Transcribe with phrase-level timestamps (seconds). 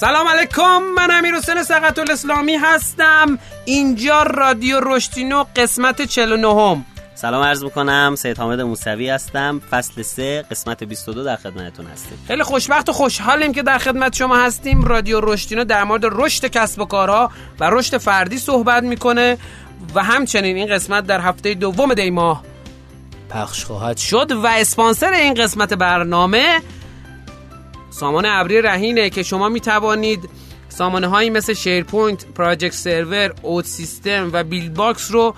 [0.00, 3.38] سلام علیکم من امیر حسین سقط الاسلامی هستم.
[3.64, 9.60] اینجا رادیو رشتینو قسمت 49 سلام عرض می‌کنم سید حامد موسوی هستم.
[9.70, 12.18] فصل 3 قسمت 22 در خدمتتون هستیم.
[12.26, 14.84] خیلی خوشبخت و خوشحالیم که در خدمت شما هستیم.
[14.84, 19.38] رادیو رشتینو در مورد رشد کسب و کارها و رشد فردی صحبت می‌کنه
[19.94, 22.42] و همچنین این قسمت در هفته دوم دی ماه
[23.30, 26.60] پخش خواهد شد و اسپانسر این قسمت برنامه
[27.90, 30.28] سامانه ابری رهینه که شما می توانید
[30.68, 35.34] سامانه هایی مثل SharePoint، Project Server، OutSystems و Buildbox رو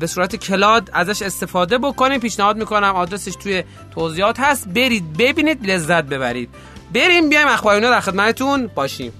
[0.00, 2.20] به صورت cloud ازش استفاده بکنید.
[2.20, 4.68] پیشنهاد می‌کنم آدرسش توی توضیحات هست.
[4.68, 6.48] برید ببینید لذت ببرید.
[6.94, 9.12] بریم بیایم اخبارینا در خدمتتون باشیم.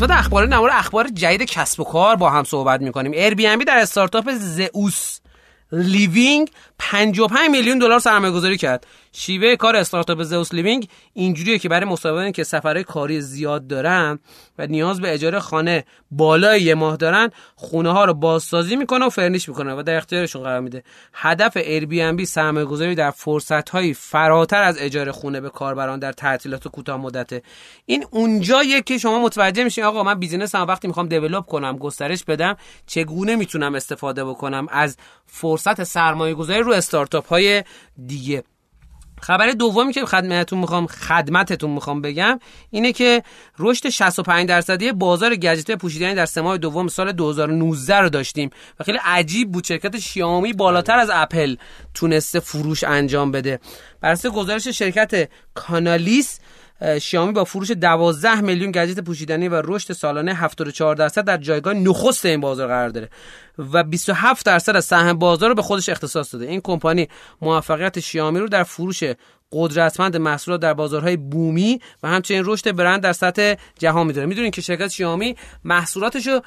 [0.00, 3.12] قسمت اخبارینا مرور اخبار جدید کسب و کار با هم صحبت می‌کنیم.
[3.12, 5.18] Airbnb در استارتاپ Zeus
[5.72, 6.50] Living
[6.80, 8.86] 55 میلیون دلار سرمایه گذاری کرد.
[9.12, 14.18] شیوه کار استارتاپ Zeus Living اینجوریه که برای مصاحبه که سفرهای کاری زیاد دارن
[14.58, 19.08] و نیاز به اجاره خانه بالای یه ماه دارن خونه ها رو بازسازی می‌کنه و
[19.08, 20.82] furnish می‌کنه و در اختیارشون قرار میده.
[21.14, 26.68] هدف Airbnb سرمایه گذاری در فرصت های فراتر از اجاره خونه به کاربران در تعطیلات
[26.68, 27.42] کوتاه مدته.
[27.86, 32.24] این اونجاییه که شما متوجه میشین آقا من business م وقتی می‌خوام develop کنم گسترش
[32.24, 37.64] بدم چگونه می‌تونم استفاده بکنم از فرصت سرمایه گذاری رو استارتاپ های
[38.06, 38.44] دیگه.
[39.20, 42.38] خبر دومی که خدمتتون می‌خوام خدمتتون می‌خوام بگم
[42.70, 43.22] اینه که
[43.58, 48.84] رشد 65 درصدی بازار گجت پوشیدنی در سه ماه دوم سال 2019 رو داشتیم و
[48.84, 49.64] خیلی عجیب بود.
[49.64, 51.56] شرکت شیائومی بالاتر از اپل
[51.94, 53.60] تونسته فروش انجام بده.
[54.00, 56.40] بر گزارش شرکت کانالیس
[57.00, 62.26] شیائومی با فروش 12 میلیون گجت پوشیدنی و رشد سالانه 74 درصد در جایگاه نخست
[62.26, 63.08] این بازار قرار داره
[63.58, 66.46] و 27 درصد از سهم بازار رو به خودش اختصاص داده.
[66.46, 67.08] این کمپانی
[67.42, 69.02] موفقیت شیائومی رو در فروش
[69.52, 74.26] قدرتمند محصولات در بازارهای بومی و همچنین رشد برند در سطح جهان می‌دونه.
[74.26, 76.40] می‌دونین که شرکت شیائومی محصولاتش رو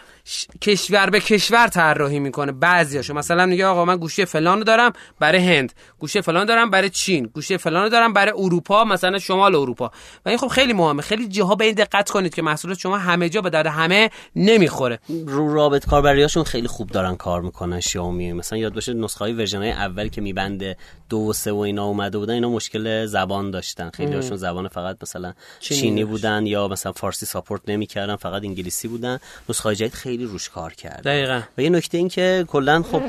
[0.62, 2.52] کشور به کشور طراحی می‌کنه.
[2.52, 3.14] بعضیاشو.
[3.14, 7.58] مثلا میگه آقا من گوشی فلان دارم برای هند گوشی فلان دارم برای چین گوشی
[7.58, 9.92] فلان دارم برای اروپا مثلا شمال اروپا.
[10.26, 11.02] و این خب خیلی مهمه.
[11.02, 15.00] خیلی جاها به این دقت کنید که محصولات شما همه جا به درد همه نمی‌خوره.
[15.28, 19.58] رو رابط کاربریاشون خیلی خوب دارن کار می‌کنن شیائومی مثلا یاد باشه نسخه های version
[19.58, 20.78] های اول که Mi Band
[21.10, 23.90] دو و سه و اینا اومده بودن اینا مشکل زبان داشتن.
[23.90, 28.88] خیلی هاشون زبان فقط مثلا چینی, چینی بودن یا مثلا فارسی support نمی‌کردن فقط انگلیسی
[28.88, 29.20] بودن.
[29.50, 31.42] نسخه جدید خیلی روش کار کرد دقیقا.
[31.58, 33.02] و یه نکته این که کلا خب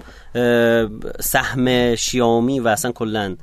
[1.21, 3.37] سهم شیائومی و اصلا کلا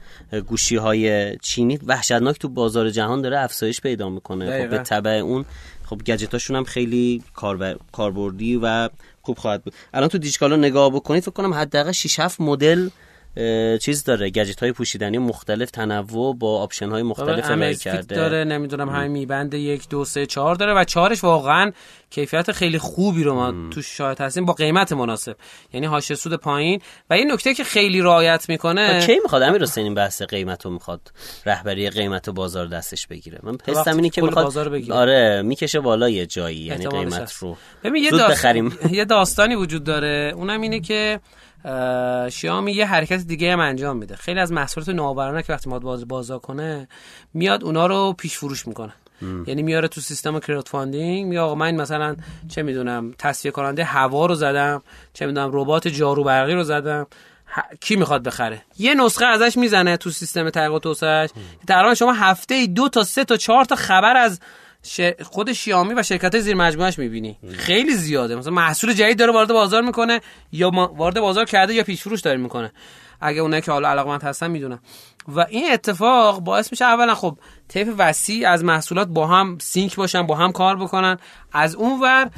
[0.48, 4.64] گوشی های چینی وحشتناک تو بازار جهان داره افزایش پیدا می‌کنه.
[4.64, 5.46] خب به تبع اون
[5.86, 7.24] خب گجتاشون هم خیلی
[7.92, 8.90] کاربردی و
[9.22, 9.74] خوب خواهد بود.
[9.94, 12.90] الان تو دیجیکالا نگاه بکنید فکر کنم حداقل 6 7 مدل
[13.82, 18.16] چیز داره گجت های پوشیدنی مختلف تنوع با option های مختلف ارائه کرده.
[18.16, 21.72] داره نمی‌دونم همین Mi Band یک دو سه چهار داره و چهارش واقعا
[22.10, 25.36] کیفیت خیلی خوبی رو ما تو شاهد هستیم با قیمت مناسب.
[25.74, 26.82] یعنی حاشیه سود پایین.
[27.10, 30.72] و این نکته که خیلی رعایت می‌کنه کی می‌خواد؟ امیر حسین این بحث قیمت رو
[30.72, 31.12] می‌خواد
[31.46, 33.40] رهبری قیمت و بازار دستش بگیره.
[33.44, 34.58] من حسم اینه که می‌خواد
[34.92, 37.58] آره می‌کشه بالا یه جایی یعنی قیمت رو.
[37.84, 38.78] ببین یه, بخریم.
[38.92, 40.34] یه داستانی وجود داره.
[40.36, 41.20] اونم اینه که
[42.30, 44.16] شیائومی یه حرکت دیگه هم انجام میده.
[44.16, 46.88] خیلی از محصولات نوآورانه که وقتی ما باز بازار کنه
[47.34, 48.94] میاد اونا رو پیش فروش می‌کنه.
[49.48, 52.16] یعنی میاره تو سیستم crowdfunding میگه آقا من مثلا
[52.50, 54.82] چه می‌دونم تصفیه کننده هوا رو زدم
[55.14, 57.08] چه می‌دونم ربات جارو برقی رو زدم.
[57.80, 61.30] کی می‌خواد بخره؟ یه نسخه ازش می‌زنه تو سیستم تحقیقات توسعهش
[61.68, 64.40] در شما هفته دو تا سه تا چهار تا خبر از
[65.24, 67.38] خود شیامی و شرکت زیر مجموعش می‌بینی.
[67.54, 68.36] خیلی زیاده.
[68.36, 72.38] مثلا محصول جدید داره وارد بازار می‌کنه یا وارد بازار کرده یا پیش فروش داره
[72.38, 72.72] می‌کنه.
[73.22, 74.80] اگه اونایی که حالا علاقمند هستن می‌دونن.
[75.28, 77.38] و این اتفاق باعث میشه اولا خب
[77.68, 81.18] طیف وسیع از محصولات با هم سینک باشن با هم کار بکنن.
[81.54, 82.30] از اون ور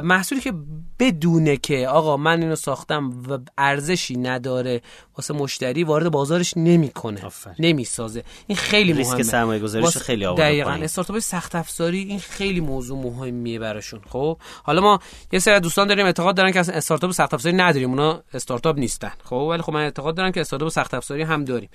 [0.00, 0.52] محصولی که
[0.98, 4.80] بدونه که آقا من اینو ساختم و ارزشی نداره
[5.16, 7.20] واسه مشتری وارد بازارش نمی‌کنه
[7.58, 8.24] نمی‌سازه.
[8.46, 9.16] این خیلی مهمه.
[9.16, 14.38] ریسک سرمایه گذاریش خیلی آورده دقیقاً استارتاپ سخت افزاری این خیلی موضوع مهمیه براشون خب؟
[14.62, 14.98] حالا ما
[15.32, 19.36] یه سری دوستان داریم اعتقاد دارن که استارتاپ سخت افزاری نداریم اونا استارتاپ نیستن خب؟
[19.36, 21.68] ولی خب من اعتقاد دارم که استارتاپ سخت افزاری هم داریم.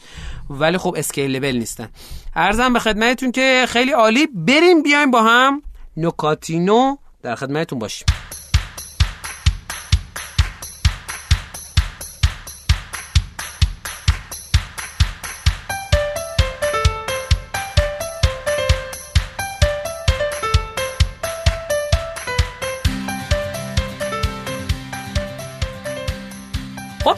[0.49, 1.89] ولی خب اسکیلبل نیستن.
[2.35, 4.27] ارزم به خدمتتون که خیلی عالی.
[4.27, 5.61] بریم بیایم با هم
[5.97, 8.05] نوکاتینو در خدمتتون باشیم.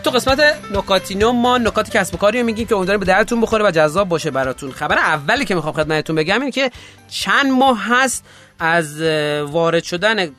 [0.06, 0.40] تو قسمت
[0.72, 4.31] نکاتینو ما نکات کسب و کاری میگیم که امیدواریم به درتون بخوره و جذاب باشه
[4.31, 4.72] براتون.
[4.72, 6.72] خبر اولی که می‌خوام خدمتتون بگم اینه که
[7.07, 8.25] چند ماه هست
[8.60, 9.02] از
[9.42, 10.31] وارد شدن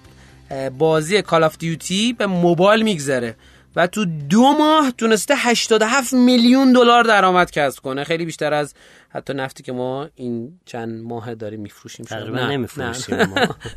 [0.79, 3.37] بازی کال آف دیوتی به موبایل میگذره
[3.77, 8.05] و تو دو ماه تونسته 87 میلیون دلار درآمد کسب کنه.
[8.05, 8.75] خیلی بیشتر از
[9.17, 13.35] حتی نفتی که ما این چند ماه داریم میفروشیم تقریبا نمیفروشیم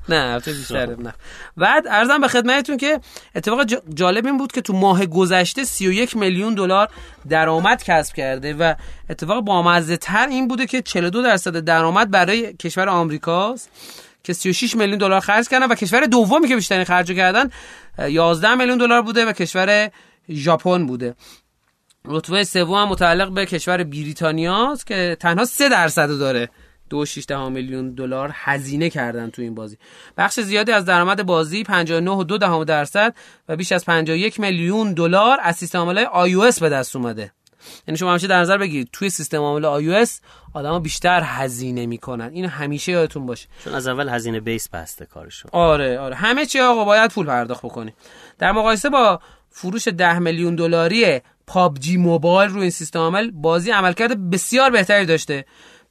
[0.10, 1.14] نه حتی بیشتر نه
[1.58, 3.00] بعد ارزم به خدمتتون که
[3.36, 6.90] اتفاق جالب این بود که تو ماه گذشته 31 میلیون دلار
[7.30, 8.74] درآمد کسب کرده و
[9.10, 13.70] اتفاق بامزه تر این بوده که 42 درصد درآمد برای کشور آمریکاست
[14.24, 17.50] که 36 میلیون دلار خرج کردن و کشور دومی که بیشترین خرج کردن
[18.00, 19.92] 11 میلیون دلار بوده و کشور
[20.30, 21.16] ژاپن بوده.
[22.06, 26.50] رتبه سوم متعلق به کشور بریتانیا است که تنها 3 درصد داره.
[26.90, 29.78] دو ده میلیون دلار هزینه کردن تو این بازی.
[30.18, 33.16] بخش زیادی از درآمد بازی 59 و 2 دهم درصد
[33.50, 37.32] و بیش از 51 میلیون دلار از سیستم عامل iOS به دست اومده.
[37.88, 40.10] یعنی شما همیشه در نظر بگیرید توی سیستم عامل iOS
[40.54, 42.30] آدما بیشتر هزینه می‌کنن.
[42.34, 43.48] این همیشه یادتون باشه.
[43.64, 46.16] چون از اول هزینه بیس بسته کارشون آره آره.
[46.16, 47.94] همه چی آقا باید پول پرداخت بکنی.
[48.38, 49.20] در مقایسه با
[49.50, 55.46] فروش 10 میلیون دلاری پابجی موبایل روی این سیستم عامل بازی عملکرد بسیار بهتری داشته.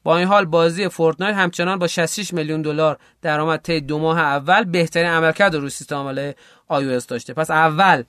[0.04, 4.64] با این حال بازی Fortnite همچنان با 66 میلیون دلار درآمد طی دو ماه اول
[4.64, 6.32] بهترین عملکرد روی سیستم عامل
[6.70, 7.34] iOS داشته.
[7.34, 8.02] پس اول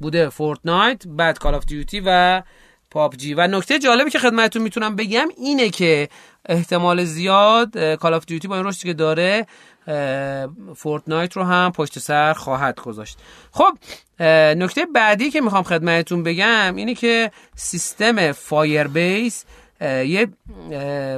[0.00, 2.42] بوده Fortnite بعد Call of Duty و
[2.90, 3.34] PUBG.
[3.34, 6.08] و نکته جالبی که خدمتتون می‌تونم بگم اینه که
[6.48, 9.46] احتمال زیاد Call of Duty با این رشدی که داره
[10.76, 13.18] Fortnite رو هم پشت سر خواهد گذاشت.
[13.50, 13.78] خب
[14.56, 19.44] نکته بعدی که می‌خوام خدمتتون بگم اینه که سیستم Firebase
[19.80, 20.28] یه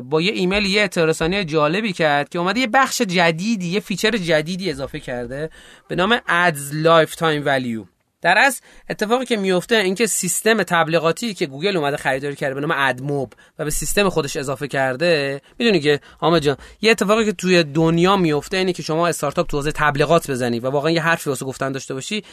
[0.01, 4.71] با یه ایمیل یه اطلاع جالبی کرد که اومده یه بخش جدیدی یه feature جدیدی
[4.71, 5.51] اضافه کرده
[5.89, 7.94] به نام Ads Lifetime Value.
[8.25, 8.61] در از
[8.91, 13.65] اتفاقی که میفته اینکه سیستم تبلیغاتی که گوگل اومده خریداری کرده به نام AdMob و
[13.65, 18.57] به سیستم خودش اضافه کرده می‌دونی که حامد جان یه اتفاقی که توی دنیا میفته
[18.57, 22.25] اینه که شما استارتاپ تو تبلیغات بزنی و واقعا یه حرفی واسه گفتن داشته باشی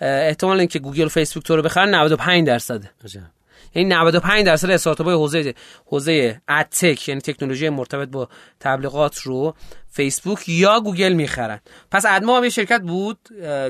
[0.00, 2.90] احتمال اینکه گوگل و فیسبوک تو رو بخرن 95 درصده.
[3.78, 5.54] یعنی 95 درصد استارتاپ های حوزه
[5.86, 8.28] حوزه ad tech یعنی تکنولوژی مرتبط با
[8.60, 9.54] تبلیغات رو
[9.90, 11.60] فیسبوک یا گوگل می‌خرن.
[11.90, 13.18] پس AdMob هم یه شرکت بود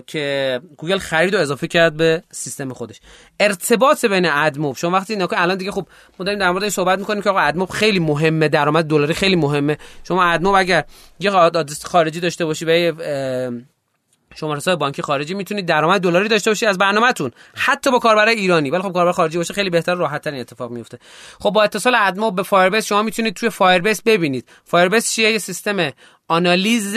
[0.07, 3.01] که گوگل خرید و اضافه کرد به سیستم خودش.
[3.41, 5.87] ارتباط بین AdMob شما وقتی نکن الان دیگه خب
[6.19, 9.79] ما داریم در مورد صحبت می‌کنیم که آقا AdMob خیلی مهمه درآمد دلاری خیلی مهمه.
[10.05, 10.85] شما AdMob اگر
[11.21, 12.95] یه آدرس خارجی داشته باشی به
[14.35, 18.71] شماره بانکی خارجی می‌تونید درآمد دلاری داشته باشید از برنامهتون حتی با کاربر ایرانی.
[18.71, 20.99] ولی خب کاربر خارجی باشه خیلی بهتر راحت این اتفاق میفته
[21.41, 24.49] خب با اتصال AdMob به Firebase شما می‌تونید توی Firebase ببینید.
[24.65, 25.91] Firebase چیه؟ یه سیستم
[26.29, 26.97] آنالیز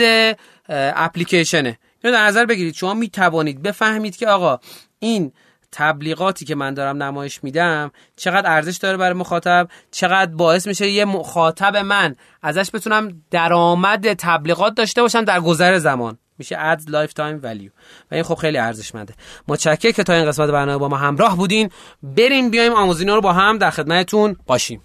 [0.68, 1.78] اپلیکیشنه.
[2.04, 2.74] اینو در نظر بگیرید.
[2.74, 4.58] شما می‌توانید بفهمید که آقا
[4.98, 5.32] این
[5.72, 11.04] تبلیغاتی که من دارم نمایش میدم چقدر ارزش داره برای مخاطب چقدر باعث میشه یه
[11.04, 16.18] مخاطب من ازش بتونم درآمد تبلیغات داشته باشم در گذر زمان.
[16.42, 17.70] میشه Ads Lifetime Value
[18.10, 19.14] و این خب خیلی ارزشمنده.
[19.48, 21.70] متشکرم که تا این قسمت برنامه با ما همراه بودین.
[22.02, 24.82] بریم بیایم آموزینا رو با هم در خدمتتون باشیم.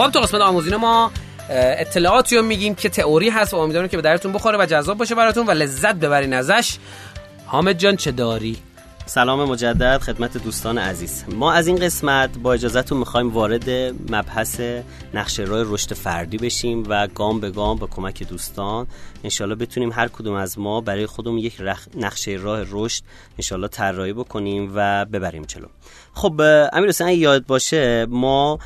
[0.00, 1.12] خب تو قسمت آموزین ما
[1.50, 5.14] اطلاعاتی رو میگیم که تئوری هست و امیدوارم که به درتون بخوره و جذاب باشه
[5.14, 6.76] براتون و لذت ببرین ازش.
[7.46, 8.56] حامد جان چه داری؟
[9.06, 11.24] سلام مجدد خدمت دوستان عزیز.
[11.28, 13.70] ما از این قسمت با اجازهتون می‌خوایم وارد
[14.10, 14.60] مبحث
[15.14, 18.86] نقشه راه رشد فردی بشیم و گام به گام با کمک دوستان
[19.24, 21.62] انشالله بتونیم هر کدوم از ما برای خودمون یک
[21.96, 23.02] نقشه راه رشد
[23.38, 25.66] انشالله طراحی بکنیم و ببریم چلو
[26.14, 26.40] خب
[26.72, 28.58] امیر حسین یاد باشه ما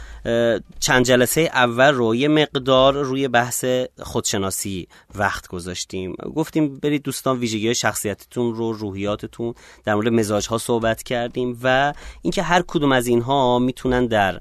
[0.80, 3.64] چند جلسه اول رو یه مقدار روی بحث
[4.02, 6.14] خودشناسی وقت گذاشتیم.
[6.36, 12.42] گفتیم برید دوستان ویژگی شخصیتتون رو روحیاتتون در مورد مزاج ها صحبت کردیم و اینکه
[12.42, 14.40] هر کدوم از اینها می‌تونن در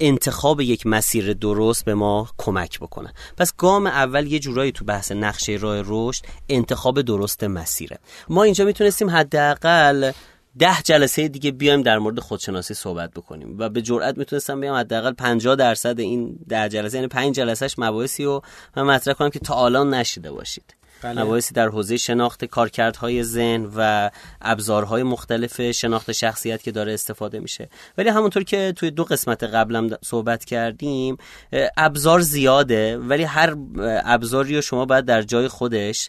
[0.00, 3.12] انتخاب یک مسیر درست به ما کمک بکنن.
[3.36, 7.98] پس گام اول یه جورایی تو بحث نقشه راه رشد انتخاب درست مسیره.
[8.28, 10.12] ما اینجا می‌تونستیم حداقل
[10.58, 15.12] ده جلسه دیگه بیایم در مورد خودشناسی صحبت بکنیم و به جرئت می‌تونستم بیام حداقل
[15.12, 18.42] 50 درصد این ده جلسه یعنی 5 جلسهش مباحثی رو
[18.76, 20.74] من مطرح کنم که تا الان نشیده باشید.
[21.02, 21.22] بله.
[21.22, 24.10] مباحثی در حوزه شناخت کارکردهای ذهن و
[24.42, 27.68] ابزارهای مختلف شناخت شخصیت که داره استفاده میشه.
[27.98, 31.16] ولی همونطور که توی دو قسمت قبلم صحبت کردیم
[31.76, 33.56] ابزار زیاده ولی هر
[34.04, 36.08] ابزاری رو شما باید در جای خودش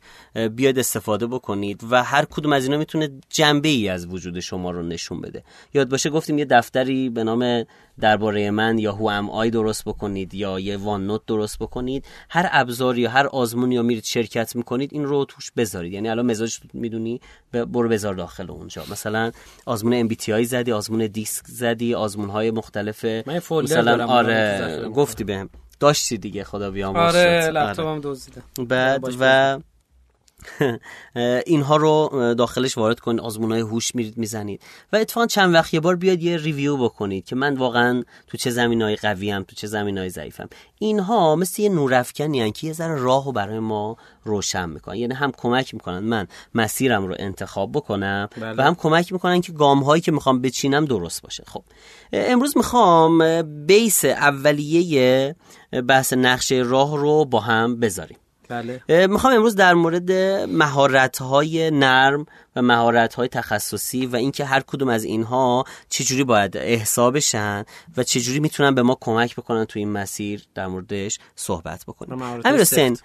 [0.51, 4.83] بیاد استفاده بکنید و هر کدوم از اینا می‌تونه جنبه ای از وجود شما رو
[4.83, 5.43] نشون بده.
[5.73, 7.65] یاد باشه گفتیم یه دفتری به نام
[7.99, 12.05] درباره من یا Who Am I درست بکنید یا یه OneNote درست بکنید.
[12.29, 15.93] هر ابزاری یا هر آزمونی یا میرید شرکت می‌کنید این رو توش بذارید.
[15.93, 17.21] یعنی الان مزاج می‌دونی
[17.51, 18.83] برو بذار داخل اونجا.
[18.91, 19.31] مثلا
[19.65, 25.49] آزمون MBTI زدی آزمون دیسک زدی آزمون های مختلف مثلا آره گفتی بهم.
[25.79, 29.59] داشتی دیگه خدا بیامرز آره لپتاپم دزدیدم بعد و
[31.45, 34.61] اینها رو داخلش وارد کنید آزمون های هوش میرید می‌زنید.
[34.93, 38.49] و اتفاقا چند وقت یه بار بیاد یه ریویو بکنید که من واقعا تو چه
[38.49, 40.49] زمین های قوی هم تو چه زمین های ضعیفم.
[40.79, 44.95] اینها مثل یه نورافکنی که یه ذره راه رو برای ما روشن می‌کنن.
[44.95, 48.53] یعنی هم کمک می‌کنن من مسیرم رو انتخاب بکنم بله.
[48.57, 51.43] و هم کمک می‌کنن که گام هایی که می‌خوام بچینم درست باشه.
[51.47, 51.63] خب
[52.13, 55.35] امروز می‌خوام بیس اولیه
[55.87, 58.17] بحث نقشه راه رو با هم بذاریم.
[58.49, 59.07] بله.
[59.07, 60.11] می‌خوام امروز در مورد
[60.49, 62.25] مهارت های نرم
[62.55, 67.65] و مهارت های تخصصی و اینکه هر کدوم از اینها چجوری باید احسا بشن
[67.97, 72.21] و چجوری می‌تونن به ما کمک بکنن تو این مسیر در موردش صحبت بکنیم.
[72.21, 72.97] امیر حسین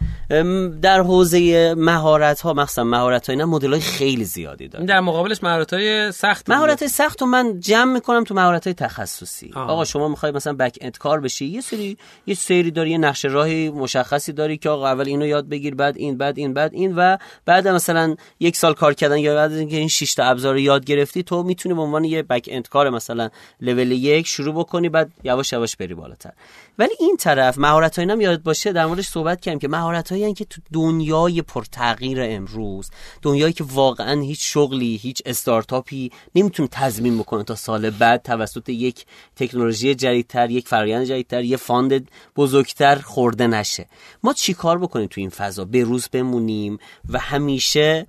[0.80, 5.72] در حوزه مهارت ها مثلا مهارت های مدل های خیلی زیادی داره در مقابلش مهارت
[5.72, 9.50] های سخت مهارت های سخت رو من جمع می‌کنم تو مهارت های تخصصی.
[9.54, 9.70] آه.
[9.70, 13.28] آقا شما می‌خوای مثلا بک اند کار بشی؟ یه سری یه سری داری یه نقشه
[13.28, 16.94] راهی مشخصی داری که آقا اول اینو یاد بگیر بعد این بعد این بعد این
[16.96, 20.60] و بعد مثلا یک سال کار کردن یا بعد اینکه این 6 تا ابزار رو
[20.60, 24.88] یاد گرفتی تو می‌تونی به عنوان یه بک اند کار مثلا لول یک شروع بکنی
[24.88, 26.32] بعد یواش یواش بری بالاتر.
[26.78, 30.44] ولی این طرف مهارت هم یاد باشه در موردش صحبت کردیم که مهارت هایی که
[30.44, 32.90] تو دنیای پرتغییر امروز
[33.22, 39.06] دنیایی که واقعا هیچ شغلی هیچ استارتاپی نمی‌تونه تضمین بکنه تا سال بعد توسط یک
[39.36, 43.86] تکنولوژی جدیدتر یک فرآیند جدیدتر یه fund بزرگتر خورده نشه.
[44.22, 46.78] ما چیکار بکنیم تو این فضا؟ به روز بمونیم
[47.08, 48.06] و همیشه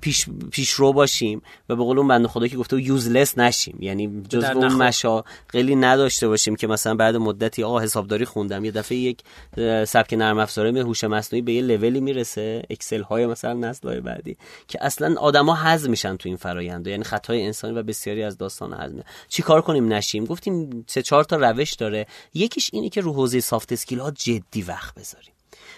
[0.00, 3.76] پیش, پیش رو باشیم و به قول اون بنده خدا که گفته useless نشیم.
[3.80, 8.64] یعنی جز اون مشاغلی نداشته باشیم که مثلا بعد مدتی آقا حسابداری خوندم.
[8.64, 9.18] یه دفعه یک
[9.84, 14.36] سبک نرم افزاره هوش مصنوعی به یه لولی می‌رسه اکسل های مثلا نسل های بعدی
[14.68, 18.74] که اصلا آدما حذف میشن تو این فرآیند یعنی خطای انسانی و بسیاری از داستان
[18.74, 18.94] حذف
[19.28, 20.24] چیکار کنیم؟ نشیم.
[20.24, 22.06] گفتیم سه چهار تا روش داره.
[22.34, 25.33] یکیش اینه که رو حوزه soft skill ها جدی وقت بذاریم.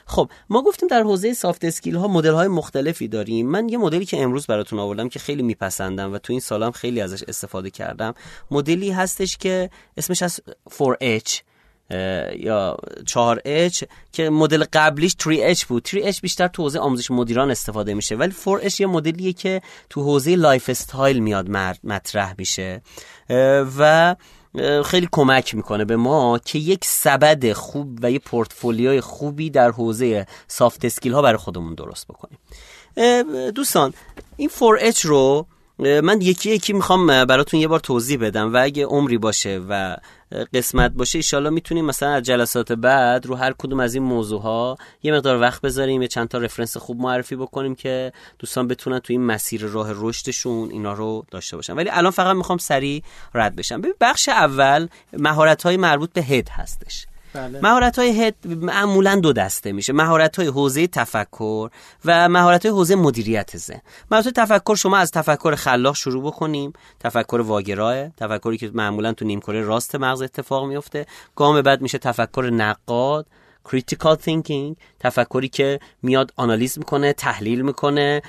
[0.07, 3.47] خب ما گفتیم در حوزه soft skill ها مدل های مختلفی داریم.
[3.47, 7.01] من یه مدلی که امروز براتون آوردم که خیلی میپسندم و تو این سالم خیلی
[7.01, 8.15] ازش استفاده کردم.
[8.51, 11.41] مدلی هستش که اسمش از 4H
[12.37, 15.89] یا 4H که مدل قبلیش 3H بود.
[15.89, 20.37] 3H بیشتر تو حوزه آموزش مدیران استفاده میشه ولی 4H یه مدلیه که تو حوزه
[20.37, 21.51] lifestyle میاد
[21.85, 22.83] مطرح میشه.
[23.79, 24.17] و
[24.85, 30.27] خیلی کمک می‌کنه به ما که یک سبد خوب و یک پورتفولیوی خوبی در حوزه
[30.49, 32.39] soft skill ها برای خودمون درست بکنیم.
[33.51, 33.95] دوستان
[34.37, 35.47] این 4H رو
[35.79, 39.97] من یکی یکی می‌خوام براتون یه بار توضیح بدم و اگه عمری باشه و
[40.55, 44.77] قسمت باشه ایشالا می‌تونیم مثلا از جلسات بعد رو هر کدوم از این موضوع ها
[45.03, 49.13] یه مقدار وقت بذاریم یه چند تا رفرنس خوب معرفی بکنیم که دوستان بتونن تو
[49.13, 51.73] این مسیر راه رشدشون اینا رو داشته باشن.
[51.73, 53.03] ولی الان فقط می‌خوام سریع
[53.35, 53.81] رد بشم.
[53.81, 57.07] ببین بخش اول مهارت های مربوط به هد هستش.
[57.35, 57.61] بله.
[57.63, 59.93] مهارت های هد معمولا دو دسته میشه.
[59.93, 61.71] مهارت های حوزه تفکر
[62.05, 63.81] و مهارت های حوزه مدیریت ذهن.
[64.11, 66.73] مهارت تفکر شما از تفکر خلاق شروع بکنیم.
[67.01, 71.07] تفکر واگراه تفکری که معمولا تو نیمکره راست مغز اتفاق میفته.
[71.37, 73.27] گام بعد میشه تفکر نقاد.
[73.69, 78.23] Critical thinking تفکری که میاد آنالیز می‌کنه تحلیل می‌کنه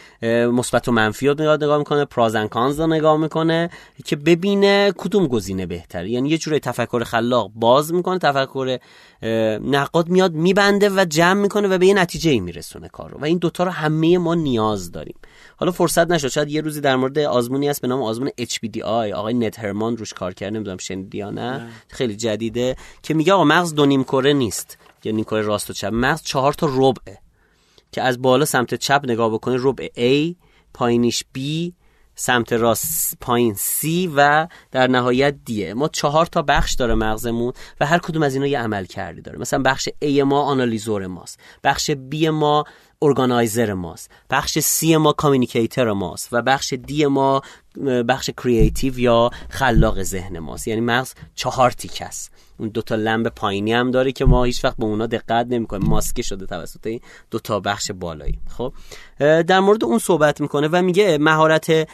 [0.51, 3.70] مثبت و منفی رو میاد نگاه می‌کنه پراز کانز رو نگاه می‌کنه
[4.06, 6.10] که ببینه کدوم گزینه بهتره.
[6.10, 8.79] یعنی یه جوری تفکر خلاق باز می‌کنه تفکر
[9.62, 13.25] نقاد میاد میبنده و جمع می‌کنه و به یه نتیجه ای میرسونه کار رو و
[13.25, 15.15] این دوتا رو همه ما نیاز داریم.
[15.58, 16.27] حالا فرصت نشد.
[16.27, 18.82] شاید یه روزی در مورد آزمونی هست به نام آزمون HBDI
[19.13, 21.67] آقای نت هرمان روش کار کرده نمی‌دونم شنیدی یا نه.
[21.88, 22.75] خیلی جدیده.
[23.03, 24.77] که میگه آقا مغز دو نیم کره نیست.
[25.04, 25.94] یعنی کره راست و چپ.
[25.94, 27.18] مغز چهار تا ربعه
[27.92, 30.36] که از بالا سمت چپ نگاه بکنی ربع A
[30.74, 31.42] پایینش B
[32.20, 37.86] سمت راست پایین C و در نهایت دیه ما چهار تا بخش داره مغزمون و
[37.86, 39.39] هر کدوم از اینا یه عملکردی داره.
[39.39, 41.39] مثلا بخش A ما analyzer ماست.
[41.63, 42.63] بخش B ما
[43.01, 44.12] organizer ماست.
[44.30, 47.42] بخش C ما communicator ماست و بخش D ما
[48.08, 50.68] بخش creative یا خلاق ذهن ماست.
[50.68, 52.32] یعنی مغز چهار تیکه است.
[52.60, 55.89] اون دوتا لمب پایینی هم داره که ما هیچ وقت به اونا دقت نمی‌کنیم.
[55.89, 57.00] ماسکه شده توسط این
[57.32, 58.39] دوتا بخش بالایی.
[58.58, 58.74] خب؟
[59.20, 61.88] در مورد اون صحبت می‌کنه و میگه مهارت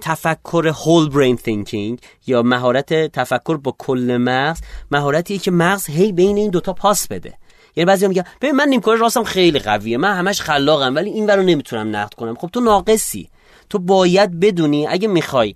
[0.00, 4.60] تفکر whole brain thinking یا مهارت تفکر با کل مغز
[4.90, 7.34] مهارتیه که مغز هی بین این دوتا پاس بده.
[7.76, 11.42] یعنی بعضی میگن ببین من نیمکره راستم خیلی قویه من همش خلاقم ولی این رو
[11.42, 12.34] نمی‌تونم نقد کنم.
[12.34, 13.28] خب تو ناقصی.
[13.70, 15.54] تو باید بدونی اگه می‌خوای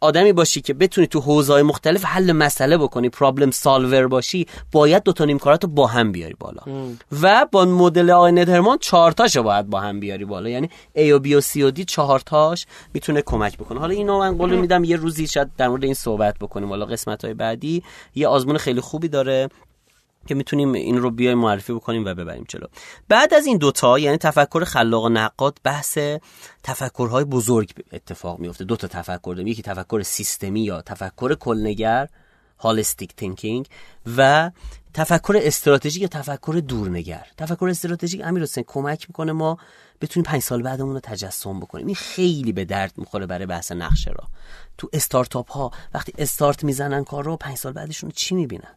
[0.00, 5.12] آدمی باشی که بتونی تو حوزه‌های مختلف حل مسئله بکنی پرابلم سالور باشی باید دو
[5.12, 6.62] تا نیمکارات رو با هم بیاری بالا.
[7.22, 10.48] و با مدل آقای ندرمان چهار تاشو باید با هم بیاری بالا.
[10.48, 13.80] یعنی A و B و C و D چهار تاش می‌تونه کمک بکنه.
[13.80, 16.68] حالا اینو من قول میدم یه روزی شاید در مورد این صحبت بکنیم.
[16.68, 17.82] حالا قسمت های بعدی.
[18.14, 19.48] یه آزمون خیلی خوبی داره.
[20.26, 22.66] که می‌تونیم این رو بیایم معرفی بکنیم و ببریم چلو
[23.08, 25.98] بعد از این دوتا یعنی تفکر خلاق و نقاد بحث
[26.62, 29.46] تفکرهای بزرگ اتفاق میفته دو تا تفکر داریم.
[29.46, 32.08] یکی تفکر سیستمی یا تفکر کلنگر
[32.58, 33.66] هالستیک تینکینگ
[34.16, 34.50] و
[34.94, 37.26] تفکر استراتژیک یا تفکر دورنگر.
[37.36, 39.58] تفکر استراتژیک امیر حسین کمک می‌کنه ما
[40.00, 41.86] بتونیم پنج سال بعدمون رو تجسم بکنیم.
[41.86, 44.24] این خیلی به درد می‌خوره برای بحث نقشه را.
[44.78, 48.74] تو استارتاپ ها وقتی استارت می‌زنن کار رو پنج سال بعدشون چی می‌بینن؟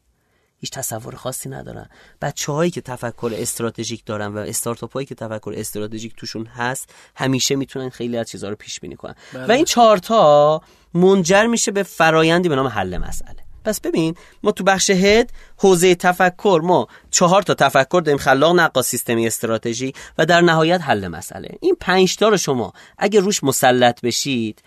[0.61, 1.89] هیچ تصور خاصی ندارن.
[2.21, 7.55] بچه هایی که تفکر استراتژیک دارن و استارتاپ هایی که تفکر استراتژیک توشون هست همیشه
[7.55, 9.15] می‌تونن خیلی از چیزها رو پیش بینی کنن.
[9.33, 9.45] بله.
[9.45, 10.61] و این چهارتا
[10.93, 13.35] منجر میشه به فرایندی به نام حل مسئله.
[13.65, 18.81] پس ببین ما تو بخش هد حوزه تفکر ما چهار تا تفکر داریم خلاق نقا
[18.81, 21.49] سیستمی استراتژی و در نهایت حل مسئله.
[21.61, 24.61] این پنج تا رو شما اگه روش مسلط بشید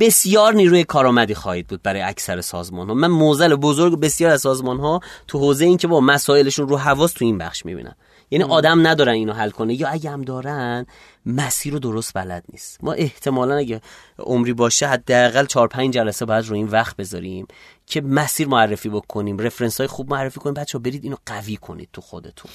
[0.00, 4.80] بسیار نیروی کارآمدی خواهید بود برای اکثر سازمان ها من موزل بزرگ بسیار از سازمان
[4.80, 7.96] ها تو حوزه این که با مسائلشون رو حواس تو این بخش می‌بینم.
[8.30, 9.74] یعنی آدم ندارن اینو حل کنه.
[9.74, 10.86] یا اگه هم دارن
[11.26, 12.84] مسیر رو درست بلد نیست.
[12.84, 13.80] ما احتمالا اگه
[14.18, 17.46] عمری باشه حداقل 4 5 جلسه باید رو این وقت بذاریم
[17.86, 20.54] که مسیر معرفی بکنیم رفرنس های خوب معرفی کنیم.
[20.54, 22.50] بچه برید اینو قوی کنید تو خودتون.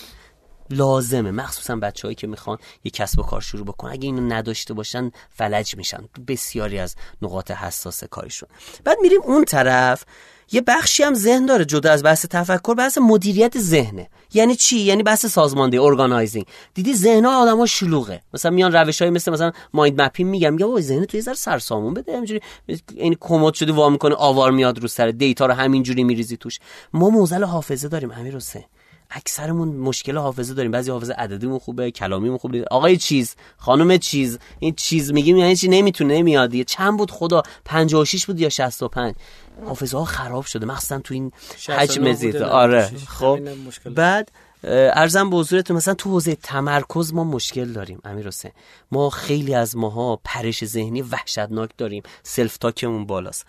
[0.69, 1.31] لازمه.
[1.31, 3.91] مخصوصا بچههایی که می‌خوان یه کسب و کار شروع بکنن.
[3.91, 6.09] اگه اینو نداشته باشن فلج میشن.
[6.27, 8.49] بسیاری از نقاط حساس کارشون
[8.83, 10.05] بعد میریم اون طرف.
[10.51, 14.09] یه بخشی هم ذهن داره جدا از بحث تفکر بحث مدیریت ذهنه.
[14.33, 18.21] یعنی چی؟ یعنی بحث سازماندهی organizing دیدی ذهن ها شلوغه.
[18.33, 21.33] مثلا میان روش های مثل مثلا mind mapping میگم یا وای ذهن تو یه ذره
[21.33, 22.13] سروسامون بده.
[22.13, 22.41] همینجوری
[22.95, 25.11] این کمد شده وا می‌کنه آوار میاد رو سر.
[25.11, 26.59] data رو همینجوری میریزی توش.
[26.93, 28.63] ما معضل حافظه داریم امیر حسین
[29.11, 30.71] اکثرمون مشکل حافظه داریم.
[30.71, 32.65] بعضی حافظه عددیمون خوبه کلامیمون خوبه.
[32.71, 36.49] آقای چیز خانم چیز این چیز میگیم یعنی چی؟ نمی‌تونه نمیاد.
[36.49, 39.15] دیگه چند بود خدا؟ 56 بود یا 65
[39.65, 40.65] حافظه ها خراب شده.
[40.65, 41.31] مخصوصا تو این
[41.67, 42.91] حجم زید آره.
[43.07, 43.39] خب.
[43.95, 44.31] بعد
[44.63, 48.51] ارزم به حضورتون مثلا تو حوزه تمرکز ما مشکل داریم امیر حسین.
[48.91, 52.03] ما خیلی از ماها پرش ذهنی وحشتناک داریم.
[52.23, 53.45] سلف تاکمون بالاست.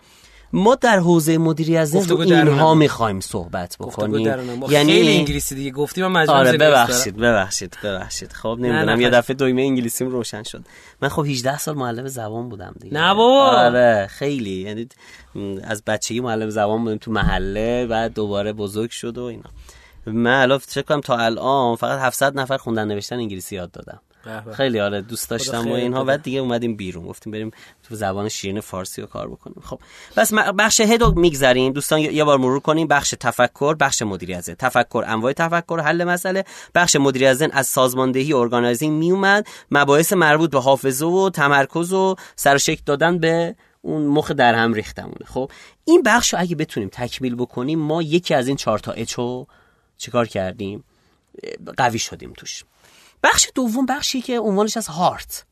[0.52, 4.26] ما در حوزه مدیریت ذهن اینها می‌خوایم صحبت بکنیم.
[4.70, 8.32] یعنی خیلی انگلیسی دیگه گفتیم من مجبور آره ببخشید ببخشید ببخشید.
[8.32, 10.62] خب نمی‌دونم یه دفعه دویمه انگلیسیم روشن شد.
[11.02, 12.94] من خب 18 سال معلم زبان بودم دیگه.
[12.94, 13.50] نه بابا.
[13.50, 14.50] آره خیلی.
[14.50, 14.88] یعنی
[15.64, 19.50] از بچگی معلم زبان بودم تو محله بعد دوباره بزرگ شد و اینا.
[20.06, 24.00] من الان فکر کنم تا الان فقط 700 نفر خوندن نوشتن انگلیسی یاد دادم.
[24.52, 26.04] خیلی آره دوست داشتم و اینها.
[26.04, 27.06] بعد دیگه اومدیم بیرون.
[27.06, 27.50] گفتیم بریم
[27.82, 29.62] تو زبان شیرین فارسی رو کار بکنیم.
[29.64, 29.80] خب
[30.16, 31.72] پس بخش head و میگذریم.
[31.72, 32.86] دوستان یه بار مرور کنیم.
[32.86, 34.50] بخش تفکر بخش مدیریت.
[34.50, 36.44] تفکر انواع تفکر حل مسئله.
[36.74, 39.46] بخش مدیریت از سازماندهی organizing میومد.
[39.70, 44.72] مباحث مربوط به حافظه و تمرکز و سر شکل دادن به اون مخ در هم
[44.72, 45.24] ریختمونه.
[45.26, 45.50] خب
[45.84, 49.46] این بخش رو اگه بتونیم تکمیل بکنیم ما یکی از این چهار تا H و
[49.98, 50.84] چیکار کردیم؟
[51.76, 52.64] قوی شدیم توش.
[53.22, 55.44] بخش دوم بخشی که عنوانش از heart.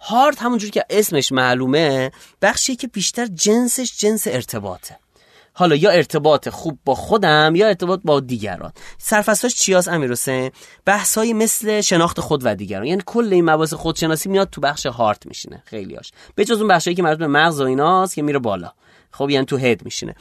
[0.00, 2.10] heart همونجوری که اسمش معلومه
[2.42, 4.98] بخشی که بیشتر جنسش جنس ارتباطه.
[5.58, 8.72] حالا یا ارتباط خوب با خودم یا ارتباط با دیگران.
[8.98, 10.50] سرفصلاش چیاس امیر حسین؟
[10.84, 12.86] بحثایی مثل شناخت خود و دیگران.
[12.86, 16.94] یعنی کل این مباحث خودشناسی میاد تو بخش heart میشینه خیلیاش به جز اون بخشایی
[16.94, 18.72] که مربوط به مغز و ایناست که میره بالا.
[19.18, 20.14] خب یعنی تو head میشینه.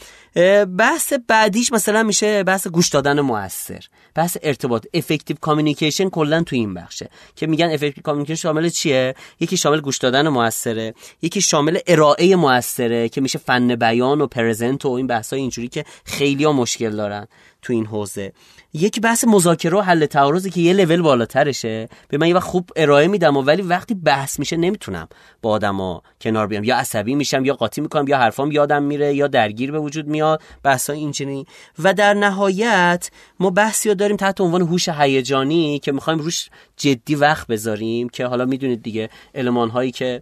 [0.78, 3.86] بحث بعدیش مثلا میشه بحث گوش دادن موثر.
[4.16, 9.58] بحث ارتباط effective communication کلا تو این بخشه که میگن effective communication شامل چیه؟ یکی
[9.58, 14.90] شامل گوش دادن موثره یکی شامل ارائه موثره که میشه فن بیان و present و
[14.90, 17.28] این بحث های اینجوری که خیلی ها مشکل دارن.
[17.66, 18.34] تو این حوزه.
[18.74, 21.90] یکی بحث مذاکره و حل تعارضی که یه لول بالاترشه.
[22.08, 25.08] به من یه وقت خوب ارائه میدم و ولی وقتی بحث میشه نمی‌تونم
[25.42, 26.64] با آدما کنار بیام.
[26.64, 30.42] یا عصبی میشم یا قاطی می‌کنم یا حرفام یادم میره یا درگیر به وجود میاد
[30.64, 31.46] بحث اینجوری.
[31.80, 37.16] و در نهایت ما بحثی رو داریم تحت عنوان هوش هیجانی که می‌خوایم روش جدی
[37.16, 40.22] وقت بذاریم که حالا می‌دونید دیگه المان هایی که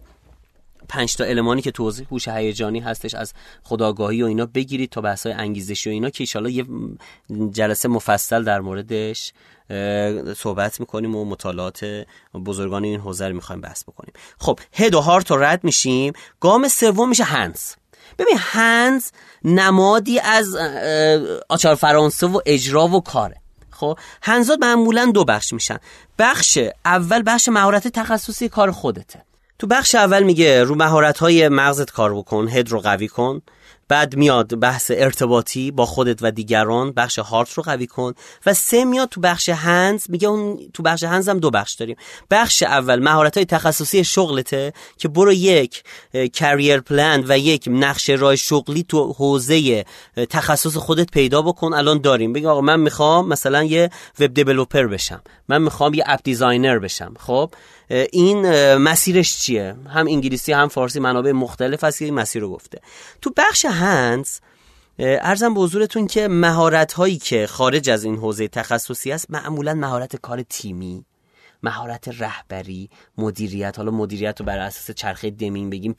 [0.88, 5.26] پنج تا المانی که توضیح هوش هیجانی هستش از خداگاهی و اینا بگیرید تا بحث
[5.26, 6.66] های انگیزشی و اینا که ایشالا یه
[7.50, 9.32] جلسه مفصل در موردش
[10.36, 12.04] صحبت می‌کنیم و مطالعات
[12.46, 14.12] بزرگان این حوزه رو می‌خوایم بحث بکنیم.
[14.38, 16.12] خب هد و هارت رو رد میشیم.
[16.40, 17.60] گام سوم میشه هنز.
[18.18, 19.10] ببین هنز
[19.44, 20.56] نمادی از
[21.48, 23.36] آچار فرانسه و اجرا و کاره.
[23.70, 25.78] خب هنزات معمولا دو بخش میشن.
[26.18, 29.24] بخش اول بخش مهارت تخصصی کار خودته.
[29.58, 33.42] تو بخش اول میگه رو مهارت های مغزت کار بکن هد رو قوی کن.
[33.88, 38.12] بعد میاد بحث ارتباطی با خودت و دیگران بخش هارت رو قوی کن.
[38.46, 41.96] و سه میاد تو بخش هنز میگه اون تو بخش هنز هم دو بخش داریم.
[42.30, 45.82] بخش اول مهارت های تخصصی شغلته که برو یک
[46.32, 49.84] career plan و یک نقشه راه شغلی تو حوزه
[50.30, 51.74] تخصص خودت پیدا بکن.
[51.74, 52.32] الان داریم.
[52.32, 55.22] بگی آقا من می‌خوام مثلا یه web developer بشم.
[55.48, 57.14] من می‌خوام یه app designer بشم.
[57.18, 57.50] خب؟
[57.88, 62.80] این مسیرش چیه؟ هم انگلیسی هم فارسی منابع مختلف هست که این مسیر رو گفته.
[63.22, 64.38] تو بخش hands
[64.98, 70.16] عرضم به حضورتون که مهارت هایی که خارج از این حوزه تخصصی است معمولا مهارت
[70.16, 71.04] کار تیمی
[71.62, 73.78] مهارت رهبری مدیریت.
[73.78, 75.94] حالا مدیریت رو بر اساس چرخه دمین بگیم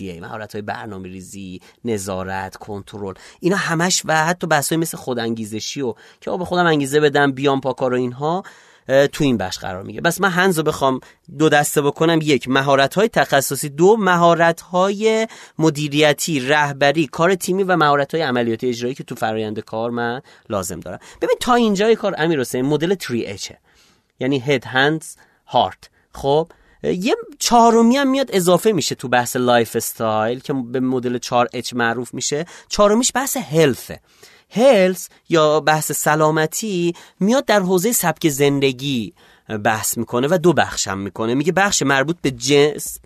[0.00, 3.14] ای مهارت های برنامه ریزی نظارت کنترل.
[3.40, 7.92] اینا همش و حتی بحث مثل خودانگیزشی و که به خودم انگیزه بدم بیام پاکار
[7.92, 8.42] و اینها.
[9.12, 10.00] تو این بخش قرار میگه.
[10.00, 11.00] بس من هنز رو بخوام
[11.38, 12.18] دو دسته بکنم.
[12.22, 13.68] یک مهارت های تخصصی.
[13.68, 19.60] دو مهارت های مدیریتی رهبری کار تیمی و مهارت های عملیاتی اجرایی که تو فرایند
[19.60, 20.98] کار من لازم دارم.
[21.22, 23.54] ببین تا اینجای کار امیر حسین مدل 3 h
[24.20, 26.48] یعنی head hands heart خب
[26.82, 32.14] یه چهارمی هم میاد اضافه میشه تو بحث lifestyle که به مدل 4 h معروف
[32.14, 32.44] میشه.
[32.68, 34.00] چهارمیش بحث health
[34.50, 39.12] ه health یا بحث سلامتی میاد در حوزه سبک زندگی
[39.64, 41.34] بحث می‌کنه و دو بخشم می‌کنه.
[41.34, 43.00] میگه بخش مربوط به جسم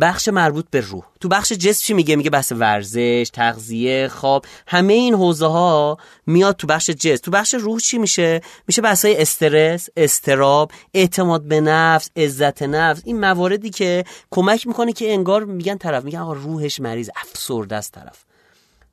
[0.00, 1.04] بخش مربوط به روح.
[1.20, 6.56] تو بخش جسم چی میگه؟ میگه بحث ورزش تغذیه خواب همه این حوزه ها میاد
[6.56, 7.22] تو بخش جسم.
[7.22, 13.02] تو بخش روح چی میشه؟ میشه بحث های استرس استراب اعتماد به نفس عزت نفس.
[13.04, 17.92] این مواردی که کمک می‌کنه که انگار میگن طرف میگن آقا روحش مریض افسرده است
[17.92, 18.24] طرف.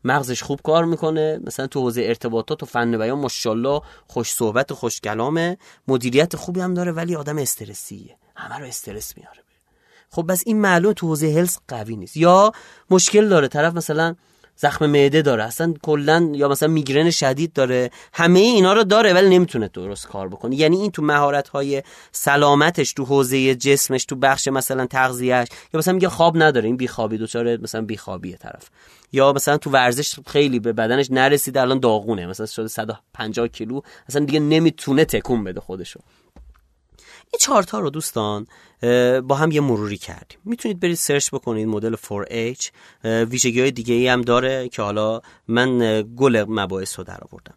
[0.07, 1.39] مغزش خوب کار می‌کنه.
[1.43, 5.57] مثلا تو حوزه ارتباطات و فن بیان ماشاءالله خوش صحبت و خوش کلامه.
[5.87, 8.15] مدیریت خوبی هم داره ولی آدم استرسیه.
[8.35, 9.43] همه رو استرس میاره.
[10.09, 12.17] خب بس این معلوم تو حوزه هلس قوی نیست.
[12.17, 12.51] یا
[12.89, 13.47] مشکل داره.
[13.47, 14.15] طرف مثلا
[14.57, 15.43] زخم معده داره.
[15.43, 17.91] اصلا کلا یا مثلا میگرن شدید داره.
[18.13, 20.55] همه اینا رو داره ولی نمی‌تونه درست کار بکنه.
[20.55, 25.93] یعنی این تو مهارت های سلامتش تو حوزه جسمش تو بخش مثلا تغذیهش یا مثلا
[25.93, 26.65] میگه خواب نداره.
[26.65, 28.69] این بیخوابی دچار مثلا بیخوابیه طرف.
[29.11, 32.25] یا مثلا تو ورزش خیلی به بدنش نرسیده الان داغونه.
[32.25, 33.81] مثلا شده 150 کیلو.
[34.09, 35.99] اصلا دیگه نمی‌تونه تکون بده خودشو.
[37.33, 38.47] این چارتا رو دوستان
[39.27, 40.37] با هم یه مروری کردیم.
[40.45, 42.69] می‌تونید برید سرچ بکنید مدل 4H
[43.03, 47.55] ویژگی های دیگه ای هم داره که حالا من گل مباحث رو در آوردم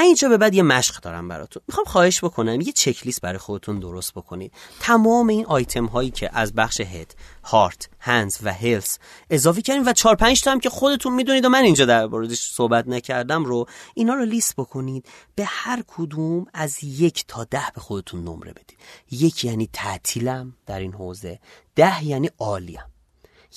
[0.00, 1.62] اینجا به بعد یه مشق دارم براتون.
[1.68, 4.52] می‌خوام خواهش بکنم یه چک لیست برای خودتون درست بکنید.
[4.80, 8.98] تمام این آیتم هایی که از بخش هد هارت هندز و هیلز
[9.30, 12.40] اضافه کردیم و 4 5 تا هم که خودتون می‌دونید و من اینجا در موردش
[12.40, 15.06] صحبت نکردم رو اینا رو لیست بکنید.
[15.34, 18.78] به هر کدوم از یک تا ده به خودتون نمره بدید.
[19.10, 21.40] یک یعنی تعطیلم در این حوزه
[21.74, 22.84] ده یعنی عالیم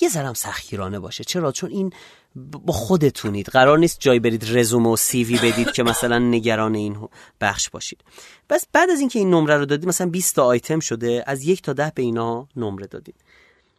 [0.00, 1.24] یه ذرم سخیرانه باشه.
[1.24, 1.92] چرا؟ چون این
[2.36, 3.46] با خودتونید.
[3.46, 7.08] قرار نیست جای برید رزومه و سیوی بدید که مثلا نگران این
[7.40, 8.04] بخش باشید.
[8.50, 11.62] بس بعد از اینکه این نمره رو دادید مثلا 20 تا آیتم شده از یک
[11.62, 13.14] تا ده به اینا نمره دادید.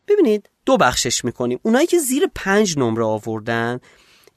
[0.08, 1.60] ببینید دو بخشش می‌کنیم.
[1.64, 3.80] اونایی که زیر پنج نمره آوردن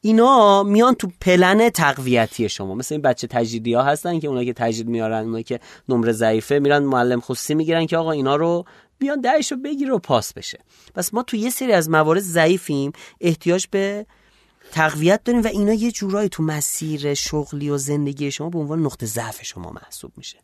[0.01, 2.75] اینا میان تو پلن تقویتی شما.
[2.75, 6.59] مثل این بچه تجدیدی ها هستن که اونایی که تجدید میارن اونایی که نمره ضعیفه
[6.59, 8.65] میرن معلم خصوصی می‌گیرن که آقا اینا رو
[8.99, 10.59] بیان دهش رو بگیره و پاس بشه.
[10.95, 14.07] پس ما تو یه سری از موارد ضعیفیم احتیاج به
[14.73, 19.07] تقویت داریم و اینا یه جورایی تو مسیر شغلی و زندگی شما به عنوان نقطه
[19.07, 20.39] ضعف شما محسوب میشه.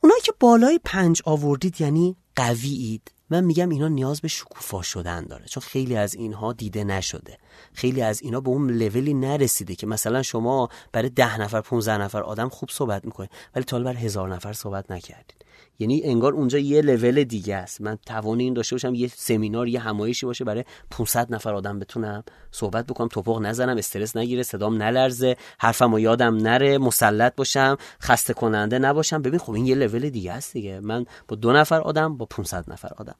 [0.00, 5.44] اونایی که بالای پنج آوردید یعنی قویید من میگم اینا نیاز به شکوفا شدن داره
[5.44, 7.38] چون خیلی از اینها دیده نشده.
[7.72, 12.22] خیلی از اینا به اون لولی نرسیده که مثلا شما برای ده نفر 15 نفر
[12.22, 15.44] آدم خوب صحبت می‌کنید ولی تا بر هزار نفر صحبت نکردید.
[15.78, 17.80] یعنی انگار اونجا یه لول دیگه است.
[17.80, 22.24] من توان این داشته باشم یه سمینار یه همایشی باشه برای 500 نفر آدم بتونم
[22.50, 28.34] صحبت بکنم تپق نزنم استرس نگیره صدام نلرزه حرفم و یادم نره مسلط باشم خسته
[28.34, 29.22] کننده نباشم.
[29.22, 30.80] ببین خب این یه لول دیگه است دیگه.
[30.80, 33.14] من با دو نفر آدم با 500 نفر آدم.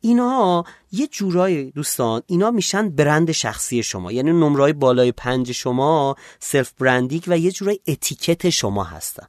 [0.00, 4.12] اینا یه جورایی دوستان اینا میشن برند شخصی شما.
[4.12, 9.26] یعنی نمرای بالای پنج شما self branding و یه جورایی اتیکت شما هستن.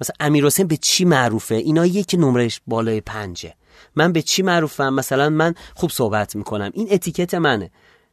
[0.00, 3.54] مثلا امیر حسین به چی معروفه؟ اینا یکی نمرش بالای پنجه.
[3.96, 6.70] من به چی معروفم؟ مثلا من خوب صحبت می‌کنم.
[6.74, 7.70] این اتیکت منه.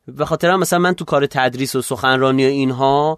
[0.08, 3.17] به خاطر مثلا من تو کار تدریس و سخنرانی و اینها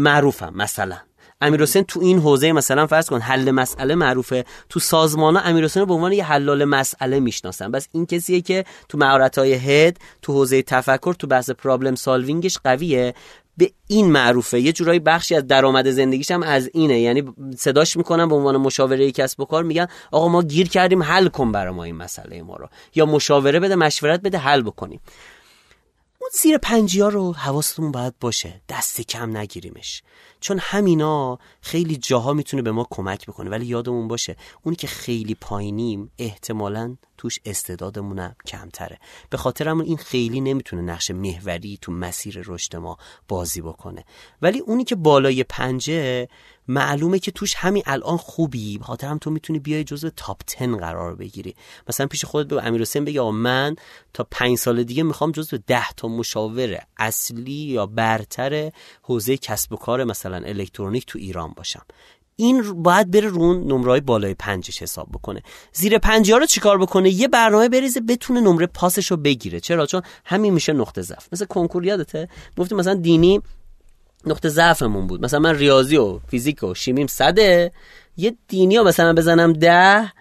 [0.00, 0.96] معروفم مثلا.
[1.40, 4.44] امیر حسین تو این حوزه مثلا فرض کن حل مسئله معروفه.
[4.68, 7.70] تو سازمان ها امیر حسین به عنوان یه حلال مسئله می‌شناسن.
[7.70, 12.58] بس این کسیه که تو مهارت های هد تو حوزه تفکر تو بحث پرابلم سالوینگش
[12.64, 13.14] قویه.
[13.56, 14.60] به این معروفه.
[14.60, 17.00] یه جورایی بخشی از درآمد زندگیش هم از اینه.
[17.00, 17.22] یعنی
[17.56, 21.52] صداش می‌کنم به عنوان مشاوره کسب و کار میگن آقا ما گیر کردیم حل کن
[21.52, 22.68] برای ما این مسئله ما رو.
[22.94, 25.00] یا مشاوره بده مشورت بده حل بکنیم.
[26.24, 28.60] اون زیر پنجی ها رو حواستون باید باشه.
[28.68, 30.02] دست کم نگیریمش.
[30.40, 33.50] چون همینا خیلی جاها می‌تونه به ما کمک بکنه.
[33.50, 38.98] ولی یادمون باشه اونی که خیلی پایینیم احتمالا توش استعدادمونم کمتره.
[39.30, 42.96] به خاطر همون این خیلی نمی‌تونه نقش محوری تو مسیر رشد ما
[43.28, 44.04] بازی بکنه.
[44.42, 46.28] ولی اونی که بالای پنجه
[46.68, 48.78] معلومه که توش همین الان خوبی.
[48.82, 51.54] خاطر هم تو می‌تونی بیای جزو تاپ 10 قرار بگیری.
[51.88, 53.76] مثلا پیش خودت به امیر حسین بگی من
[54.12, 58.70] تا پنج سال دیگه می‌خوام جزو ده تا مشاور اصلی یا برتر
[59.02, 61.82] حوزه کسب و کار مثلا الکترونیک تو ایران باشم.
[62.36, 65.42] این باید بره رون نمرهای بالای پنجش حساب بکنه.
[65.72, 69.60] زیر پنجی ها رو چیکار بکنه؟ یه برنامه بریزه بتونه نمره پاسش رو بگیره.
[69.60, 71.28] چرا؟ چون همین میشه نقطه ضعف.
[71.32, 73.40] مثل کنکور یادته؟ گفتیم مثلا دینی
[74.26, 75.24] نقطه ضعفمون بود.
[75.24, 77.72] مثلا من ریاضی و فیزیک و شیمیم صده
[78.16, 80.12] یه دینی ها مثلا بزنم ده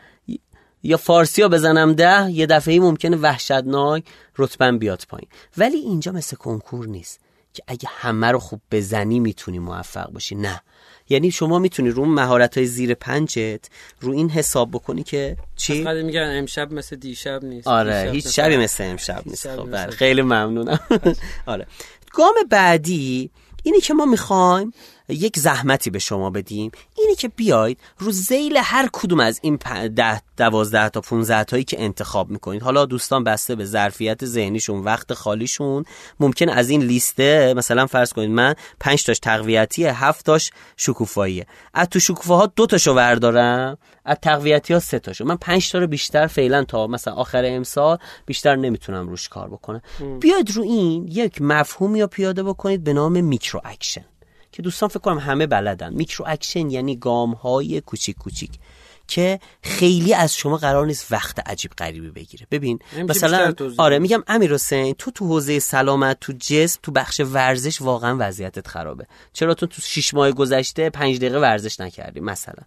[0.84, 4.04] یا فارسی ها بزنم ده یه دفعه ممکنه وحشتناک
[4.38, 5.28] رتبن بیاد پایین.
[5.58, 7.20] ولی اینجا مثل کنکور نیست
[7.54, 10.36] که اگه همه رو خوب بزنی می‌تونی موفق باشی.
[10.36, 10.62] نه.
[11.10, 13.70] یعنی شما می‌تونی رو مهارت های زیر پنجت
[14.02, 17.68] رو این حساب بکنی که چی؟ میگن امشب مثل دیشب نیست.
[17.68, 19.56] آره هیچ شبی مثل امشب نیست.
[19.56, 19.92] خب بله.
[19.92, 20.80] خیلی ممنونم.
[21.46, 21.68] آره.
[22.14, 23.30] گام بعدی
[23.64, 24.74] اینی که ما می‌خوایم
[25.10, 29.60] یک زحمتی به شما بدیم اینی که بیاید رو زیل هر کدوم از این
[29.96, 32.62] ده دوازده تا 15 تایی که انتخاب می‌کنید.
[32.62, 35.86] حالا دوستان بسته به ظرفیت ذهنیشون وقت خالیشون.
[36.20, 41.46] ممکن از این لیسته مثلا فرض کنید من 5 تاش تقویتیه 7 تاش شکوفاییه.
[41.74, 45.26] از تو شکوفاها دو تاشو بردارم از تقویتی ها سه تاشو.
[45.26, 49.82] من 5 تا رو بیشتر فعلا تا مثلا آخر امسال بیشتر نمی‌تونم روش کار بکنم.
[50.20, 54.06] بیاید رو این یک مفهومی رو پیاده بکنید به نام micro action.
[54.54, 55.94] که دوستان فکر کنم همه بلدن.
[55.94, 58.52] micro action یعنی گام های کوچیک کوچیک
[59.08, 62.48] که خیلی از شما قرار نیست وقت عجیب غریبی بگیره.
[62.52, 67.82] ببین مثلا آره میگم امیر حسین تو تو حوزه سلامت تو جسم تو بخش ورزش
[67.82, 69.06] واقعا وضعیتت خرابه.
[69.34, 72.64] چرا؟ تو تو 6 ماه گذشته 5 دقیقه ورزش نکردی مثلا.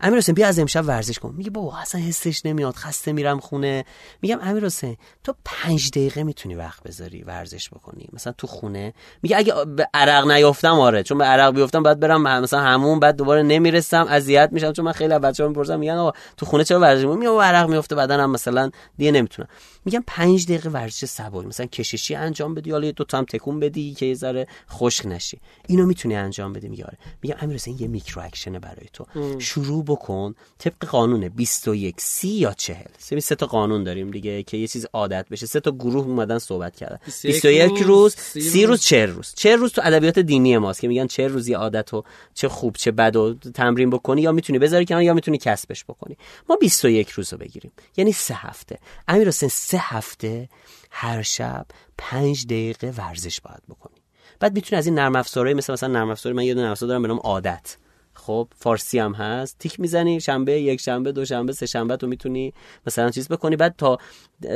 [0.00, 1.34] امیر حسین بیا از امشب ورزش کن.
[1.36, 3.84] میگه بابا اصلا حسش نمیاد خسته میرم خونه.
[4.22, 9.36] میگم امیر حسین تو پنج دقیقه می‌تونی وقت بذاری ورزش بکنی؟ مثلا تو خونه؟ میگه
[9.36, 11.02] اگه به عرق نیافتم آره.
[11.02, 14.72] چون به عرق بیافتم بعد برم مثلا همون بعد دوباره نمی‌رسم اذیت میشم.
[14.72, 17.68] چون من خیلی از بچه‌ها می‌پرسم میگن آقا تو خونه چرا ورزش میگم میگم عرق
[17.68, 19.48] میفته بدنم مثلا دیگه نمی‌تونم
[19.86, 23.94] میگم پنج دقیقه ورزش سبک مثلا کششی انجام بدی حالا دو تا هم تکون بدی
[23.94, 25.40] که یه ذره خشک نشی.
[25.68, 26.98] اینو می‌تونی انجام بدی میگه آره.
[27.22, 29.06] میگم امیر حسین یه micro action برای تو.
[29.38, 34.56] شروع بکن طبق قانون 21 30 یا 40 سه سه تا قانون داریم دیگه که
[34.56, 35.46] یه چیز عادت بشه.
[35.46, 36.98] سه تا گروه اومدن صحبت کردن.
[37.24, 38.80] 21 روز 30 روز.
[38.82, 39.32] 40 روز.
[39.36, 42.76] 40 روز تو ادبیات دینی ماست که میگن 40 روز یه عادت و چه خوب
[42.76, 46.16] چه بد و تمرین بکنی یا می‌تونی بذاری کنار یا می‌تونی کسبش بکنی.
[46.48, 47.72] ما 21 روز رو بگیریم.
[47.96, 48.78] یعنی سه هفته.
[49.08, 50.48] امیر حسین سه هفته
[50.90, 51.66] هر شب
[51.98, 53.96] پنج دقیقه ورزش باید بکنی.
[54.40, 57.02] بعد می‌تونی از این نرم افزارهای مثل مثلا نرم افزار من یه دونه افزار دارم
[57.02, 57.76] به نام عادت.
[58.14, 59.58] خب فارسی هم هست.
[59.58, 62.54] تیک می‌زنی شنبه یک شنبه دو شنبه سه شنبه تو می‌تونی
[62.86, 63.56] مثلا چیز بکنی.
[63.56, 63.98] بعد تا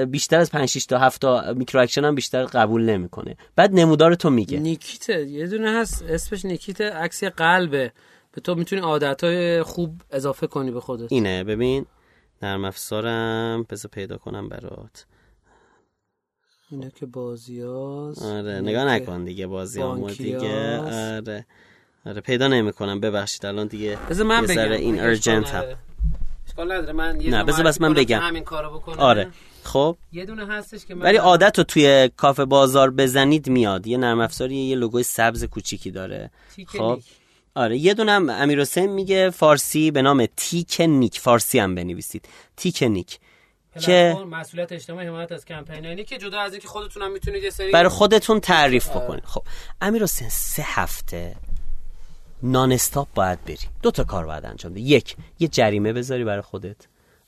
[0.08, 3.36] بیشتر از 5 6 تا 7 تا micro action هم بیشتر قبول نمی‌کنه.
[3.56, 4.58] بعد نمودار تو میگه.
[4.58, 6.02] نیکیت یه دونه هست.
[6.02, 7.92] اسمش نیکیت عکس قلبه.
[8.32, 11.12] به تو می‌تونی عادت خوب اضافه کنی به خودت.
[11.12, 11.44] اینه.
[11.44, 11.86] ببین
[12.42, 15.06] نرم افزارم بذار پیدا کنم برات.
[16.70, 19.82] اینه که بازی هاست آره نگاه نکن دیگه بازی
[20.18, 20.78] دیگه.
[20.78, 21.46] آره.
[22.06, 23.00] آره پیدا نمی‌کنم.
[23.00, 24.70] ببخشید الان دیگه بذار من بگم.
[24.70, 25.64] این ارجنت هم
[26.48, 26.92] اشکال نداره.
[26.92, 28.20] من یه نه بذار بس من بگم.
[28.20, 29.30] همین کارو بکنم آره.
[29.64, 33.86] خب؟ یه دونه هستش که ولی عادت رو توی کافه بازار بزنید میاد.
[33.86, 36.30] یه نرم افزاری یه لوگوی سبز کوچیکی داره.
[36.66, 37.00] خب؟
[37.54, 41.20] آره یه دونه هم امیر حسین میگه فارسی به نام تیک نیک.
[41.20, 42.28] فارسی هم بنویسید.
[42.56, 43.18] تیک نیک.
[43.80, 47.72] که مسئولیت اجتماعی حمایت از کمپینی که جدا از اینکه خودتون هم می‌تونید یه سری
[47.72, 49.24] برای خودتون تعریف بکنید.
[49.24, 49.42] خب
[49.80, 51.36] امیر حسین سه هفته
[52.42, 53.58] نان استاپ باید بری.
[53.82, 54.80] دو تا کار باید انجام بدی.
[54.80, 56.76] یک یه جریمه بذاری برای خودت.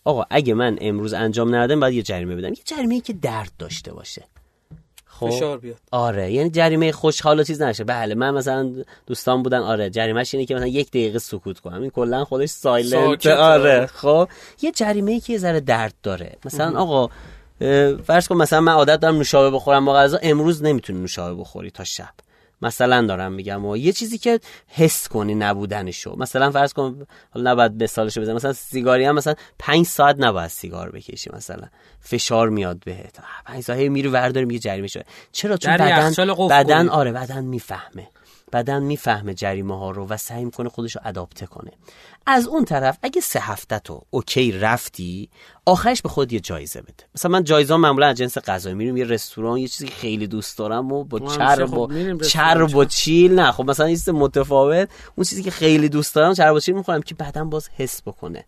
[0.05, 2.49] آقا اگه من امروز انجام ندادم باید یه جریمه بدم.
[2.49, 4.25] یه جریمه ای که درد داشته باشه.
[5.21, 5.31] خب.
[5.31, 5.77] فشار بیاد.
[5.91, 6.33] آره.
[6.33, 7.85] یعنی جریمه خوشحال و چیز نشه.
[7.85, 8.73] بله من مثلا
[9.07, 11.83] دوستان بودن آره جریمهش اینه که مثلا یک دقیقه سکوت کنم.
[11.83, 14.29] این کلا خودش سایلنت آره خب.
[14.63, 16.37] یه جریمه ای که یه ذره درد داره.
[16.45, 17.11] مثلا آقا
[18.05, 19.85] فرض کن مثلا من عادت دارم نوشابه بخورم.
[19.85, 22.11] با غذا امروز نمی‌تونی نوشابه بخوری تا شب.
[22.63, 26.17] مثلا دارم میگم و یه چیزی که حس کنی نبودنشو.
[26.19, 30.91] مثلا فرض کن حالا نباید سالشو بزنم مثلا سیگاری هم مثلا پنج ساعت نباید سیگار
[30.91, 31.67] بکشی مثلا.
[32.01, 33.19] فشار میاد بهت.
[33.47, 35.05] پنج ساعت میری ورداری میگه جریمه شده.
[35.33, 36.13] چرا؟ چون بدن
[36.49, 38.09] بدن آره بدن می‌فهمه.
[38.53, 41.71] بدن می‌فهمه جریمه ها رو و سعی می‌کنه خودش رو اداپته کنه.
[42.27, 45.29] از اون طرف اگه سه هفته تو اوکی رفتی
[45.67, 47.05] آخرش به خود یه جایزه بده.
[47.15, 50.93] مثلا من جایزه معمولا از جنس غذایی میریم یه رستوران یه چیزی خیلی دوست دارم
[50.93, 53.53] و با چرب و چرب و چیل نه.
[53.53, 54.89] خب مثلا یه متفاوت.
[55.17, 58.45] اون چیزی که خیلی دوست دارم چرب و چیل می‌خورم که بعدا باز حس بکنه.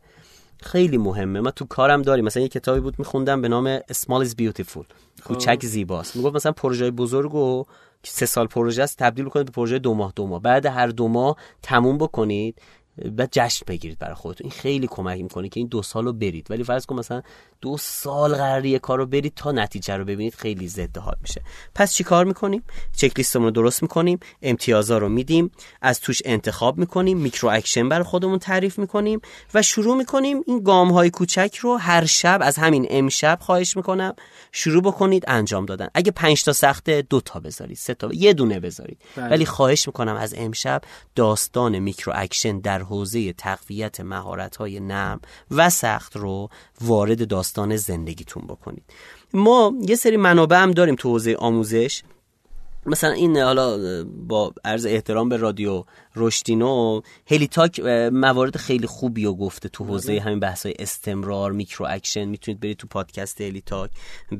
[0.62, 1.40] خیلی مهمه.
[1.40, 2.24] ما تو کارم داریم.
[2.24, 4.84] مثلا یه کتابی بود میخوندم به نام Small is Beautiful.
[5.24, 5.66] کوچک خب.
[5.66, 6.16] زیباست.
[6.16, 7.64] می‌گفت مثلا پروژه بزرگ و
[8.04, 10.40] سه سال پروژه است تبدیل کنید به پروژه دو ماه دو ماه.
[10.42, 12.62] بعد هر دو ماه تموم بکنید.
[13.12, 14.44] بعد جشن بگیرید برای خودتون.
[14.44, 16.46] این خیلی کمک می‌کنه که این دو سال رو برید.
[16.50, 17.22] ولی فرض کن مثلا
[17.60, 21.42] دو سال قراری یه کار رو برید تا نتیجه رو ببینید خیلی ضد حال میشه.
[21.74, 22.64] پس چی کار می‌کنیم؟
[22.96, 25.50] چک لیستمون رو درست می‌کنیم امتیازا رو میدیم
[25.82, 29.20] از توش انتخاب می‌کنیم micro action برای خودمون تعریف می‌کنیم
[29.54, 34.14] و شروع می‌کنیم این گام های کوچک رو هر شب از همین امشب خواهش می‌کنم
[34.52, 35.88] شروع بکنید انجام دادن.
[35.94, 39.02] اگه پنج تا سخته دو تا بذارید سه تا یه دونه بذارید.
[39.16, 39.28] بله.
[39.28, 40.82] ولی خواهش می‌کنم از امشب
[41.14, 45.20] داستان micro action در حوزه تقویت مهارت های نرم
[45.50, 46.48] و سخت رو
[46.80, 48.84] وارد داستان زندگیتون بکنید.
[49.32, 52.02] ما یه سری منابع هم داریم تو حوزه آموزش.
[52.86, 55.84] مثلا این حالا با عرض احترام به رادیو
[56.16, 57.80] رشدینو هلیتاک
[58.12, 60.20] موارد خیلی خوبی رو گفته تو حوزه بله.
[60.20, 62.24] همین بحث های استمرار micro action.
[62.24, 63.90] می‌تونید برید تو پادکست هلیتاک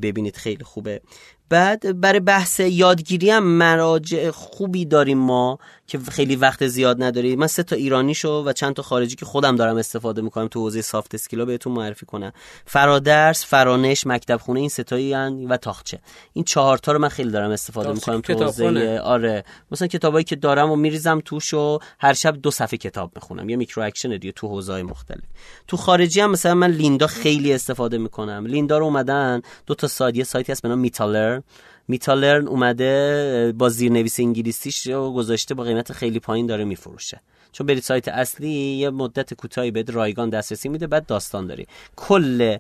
[0.03, 1.01] ببینید خیلی خوبه.
[1.49, 5.59] بعد برای بحث یادگیری هم مراجع خوبی داریم ما.
[5.87, 9.25] که خیلی وقت زیاد نداریم من سه تا ایرانی شو و چند تا خارجی که
[9.25, 12.33] خودم دارم استفاده می‌کنم تو حوزه soft skill ا بهتون معرفی کنم.
[12.67, 15.15] فرادرس فرانش مکتب خونه این سه تایی
[15.47, 15.99] و طاقچه.
[16.33, 19.45] این چهار تا رو من خیلی دارم استفاده می‌کنم تو حوزه آره.
[19.71, 23.49] مثلا کتابایی که دارم و میریزم توش و هر شب دو صفحه کتاب می‌خونم.
[23.49, 25.25] یه micro action دیگه تو حوزه مختلف.
[25.69, 28.47] تو خارجی هم مثلا من لیندا خیلی استفاده می‌کنم.
[28.47, 30.17] لیندا رو اومدن دو تا سایت.
[30.17, 31.41] یه سایتی هست به نام میتالر.
[31.89, 37.21] میتالرن اومده با زیرنویس انگلیسیش رو گذاشته با قیمت خیلی پایین داره میفروشه.
[37.53, 41.67] چون برید سایت اصلی یه مدت کوتاهی به رایگان دسترسی میده بعد داستان داری.
[41.97, 42.57] کل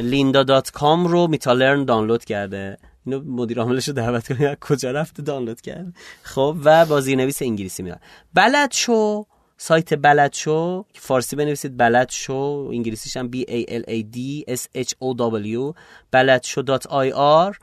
[0.00, 2.78] Lynda dot com رو میتالرن دانلود کرده.
[3.06, 7.82] اینو مدیر عاملش رو دعوت کنی کجا رفته دانلود کرد خب و با زیرنویس انگلیسی
[7.82, 8.00] میاد.
[8.34, 14.16] بلد شو سایت بلد شو فارسی بنویسید بلد شو انگلیسیش هم B A L A
[14.16, 14.18] D
[14.54, 15.74] S H O W
[16.10, 17.58] بلد شو IR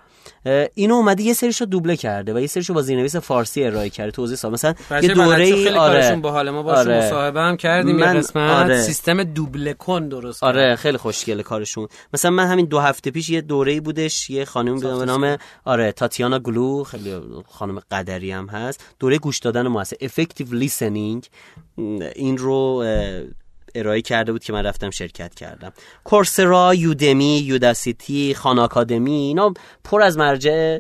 [0.74, 4.38] اینو اومده یه سریشو دوبله کرده و یه سریشو با زیرنویس فارسی ارائه کرده توضیح
[4.38, 6.16] سال مثلا یه دوره ای آره.
[6.16, 6.98] با حال ما باشه آره.
[6.98, 8.16] مصاحبه هم کردیم من...
[8.16, 8.82] یه قسمت آره.
[8.82, 11.88] سیستم دوبله کن درست آره خیلی خوشگله کارشون.
[12.14, 15.92] مثلا من همین دو هفته پیش یه دوره ای بودش یه خانم به نام آره
[15.92, 17.16] تاتیانا گلو خیلی
[17.48, 18.84] خانم قدری هم هست.
[19.00, 21.28] دوره گوش دادن مؤثر effective listening
[22.16, 22.84] این رو
[23.76, 25.74] ارائه کرده بود که من رفتم شرکت کردم.
[26.04, 30.80] کورسرا یودمی یوداسیتی خان آکادمی اینا پر از مرجع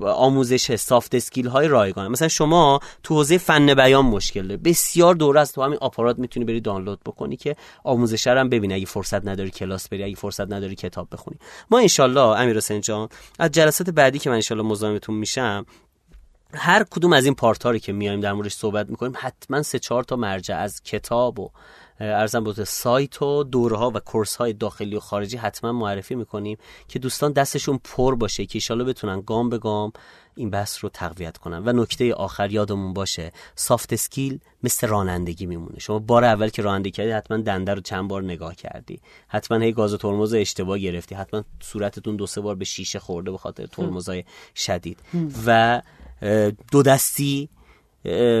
[0.00, 5.40] آموزش soft skill های رایگانه مثلا شما تو حوزه فن بیان مشکل داره بسیار دوره
[5.40, 8.74] از تو همین آپارات می‌تونی بری دانلود بکنی که آموزش هم ببینی.
[8.74, 11.38] اگه فرصت نداری کلاس بری اگه فرصت نداری کتاب بخونی.
[11.70, 15.66] ما انشالله امیر حسین جان از جلسات بعدی که من انشالله مزاحمتون میشم
[16.54, 20.16] هر کدوم از این پارت که میایم در موردش صحبت می‌کنیم حتما سه چهار تا
[20.16, 21.50] مرجع از کتاب و
[22.00, 26.58] عرضم بوده سایت و دوره ها و course های داخلی و خارجی حتما معرفی می‌کنیم
[26.88, 29.92] که دوستان دستشون پر باشه که ایشالا بتونن گام به گام
[30.34, 31.62] این بحث رو تقویت کنن.
[31.64, 35.78] و نکته آخر یادمون باشه soft skill مثل رانندگی میمونه.
[35.78, 39.00] شما بار اول که رانندگی کردی حتما دنده رو چند بار نگاه کردی.
[39.28, 41.14] حتما هی گاز و ترمز اشتباه گرفتی.
[41.14, 44.98] حتما صورتتون دو سه بار به شیشه خورده به خاطر ترمزای شدید.
[45.46, 45.82] و
[46.72, 47.48] دو دستی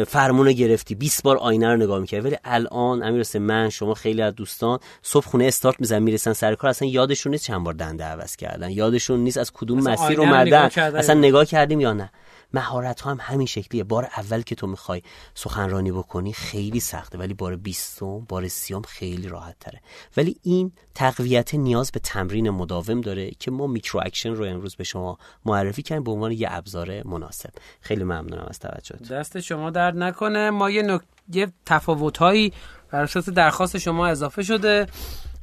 [0.08, 0.94] فرمون گرفتی.
[0.94, 2.26] 20 بار آینه رو نگاه می‌کردی.
[2.28, 6.70] ولی الان امیر من شما خیلی از دوستان صبح خونه استارت میزن می‌رسن سر کار.
[6.70, 8.70] اصلا یادشون نیست چند بار دنده عوض کردن.
[8.70, 10.70] یادشون نیست از کدوم مسیر اومدن.
[10.76, 12.10] اصلا نگاه کردیم یا نه.
[12.54, 13.84] مهارت ها هم همین شکلیه.
[13.84, 15.02] بار اول که تو می‌خوای
[15.34, 19.80] سخنرانی بکنی خیلی سخته ولی بار بیستم بار سیام خیلی راحت تره
[20.16, 24.84] ولی این تقویت نیاز به تمرین مداوم داره که ما micro action رو امروز به
[24.84, 27.50] شما معرفی کردیم به عنوان یه ابزار مناسب.
[27.80, 30.50] خیلی ممنونم از توجهت دست شما درد نکنه.
[30.50, 31.00] ما یه, نک...
[31.32, 32.52] یه تفاوتهایی
[32.90, 34.86] بر اساس درخواست شما اضافه شده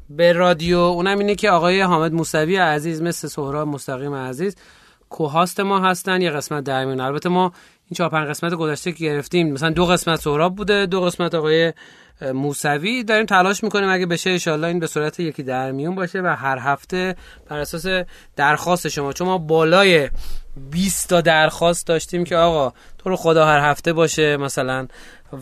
[0.09, 0.77] به رادیو.
[0.77, 4.55] اونم اینه که آقای حامد موسوی عزیز مثل سهراب مستقیم عزیز
[5.09, 6.99] co-host ما هستن یه قسمت در میون.
[6.99, 7.43] البته ما
[7.89, 9.53] این چهار پنج قسمت گذشته که گرفتیم.
[9.53, 11.73] مثلا دو قسمت سهراب بوده دو قسمت آقای
[12.33, 13.03] موسوی.
[13.03, 16.57] داریم تلاش می‌کنیم اگه بشه انشالله این به صورت یکی در میون باشه و هر
[16.57, 17.15] هفته
[17.49, 18.05] بر اساس
[18.35, 20.09] درخواست شما چون ما بالای
[20.71, 24.87] 20 تا درخواست داشتیم که آقا تو رو خدا هر هفته باشه مثلا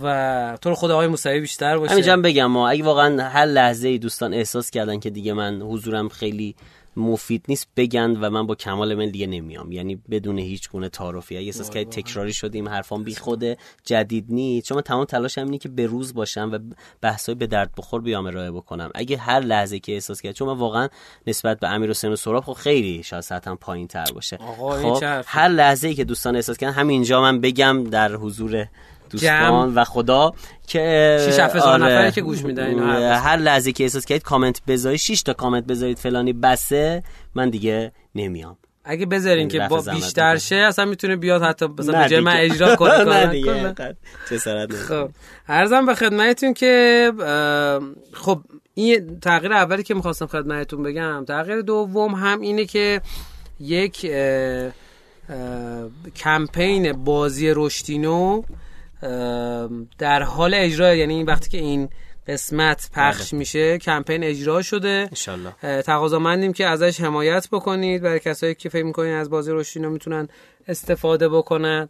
[0.03, 1.91] و تو رو خدا آقای موسوی بیشتر باشه.
[1.91, 6.55] همینجا بگم ما اگه واقعا هر لحظه دوستان احساس کردن که دیگه من حضورم خیلی
[6.97, 9.71] مفید نیست بگن و من با کمال من دیگه نمیام.
[9.71, 11.37] یعنی بدون هیچ گونه تعارفی.
[11.37, 14.67] احساس که تکراری شدیم حرفام بی خوده جدید نیست.
[14.67, 16.59] چون من تمام تلاش اینه که به روز باشم و
[17.01, 18.89] بحثای به درد بخور بیام ارائه بکنم.
[18.95, 20.87] اگه هر لحظه که احساس کرد چون من واقعا
[21.27, 25.47] نسبت به امیر حسین و سراب خب خیلی شاید سطحم پایین تر باشه خب هر
[25.47, 28.67] لحظه ای که دوستان احساس کردن همینجا من بگم در حضور
[29.09, 30.33] دوستان و خدا
[30.67, 32.79] که شش آره نفری که گوش میدن
[33.13, 37.03] هر لحظه که احساس کردید کامنت بذارید 6 تا کامنت بذارید فلانی بسه
[37.35, 38.57] من دیگه نمیام.
[38.85, 42.95] اگه بذارین که با بیشتر شه اصلا می‌تونه بیاد حتی مثلا به من اجرا کنه
[44.89, 45.09] خب.
[45.49, 47.11] عرضم به خدمتتون که
[48.13, 48.41] خب
[48.73, 53.01] این تغییر اولی که می‌خواستم خدمتتون بگم تغییر دوم هم اینه که
[53.59, 54.11] یک
[56.15, 58.43] کمپین بازی رشتینو
[59.97, 61.89] در حال اجرا یعنی وقتی که این
[62.27, 63.39] قسمت پخش بله.
[63.39, 65.09] میشه کمپین اجرا شده.
[65.61, 68.01] تقاضا مندیم که ازش حمایت بکنید.
[68.01, 70.27] برای کسایی که فکر می‌کنین از بازی روشینو می‌تونن
[70.67, 71.89] استفاده بکنن.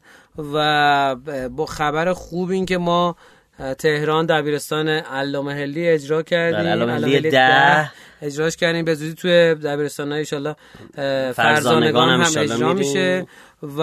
[0.53, 1.15] و
[1.49, 3.15] با خبر خوب این که ما
[3.77, 6.67] تهران دبیرستان علامه هلی اجرا کردیم.
[6.67, 7.91] علامه ده.
[8.21, 8.85] اجراش کردیم.
[8.85, 10.55] به زودی توی دبیرستان های ایشالله
[11.33, 13.27] فرزانگان هم, هم اجرا میشه.
[13.63, 13.81] و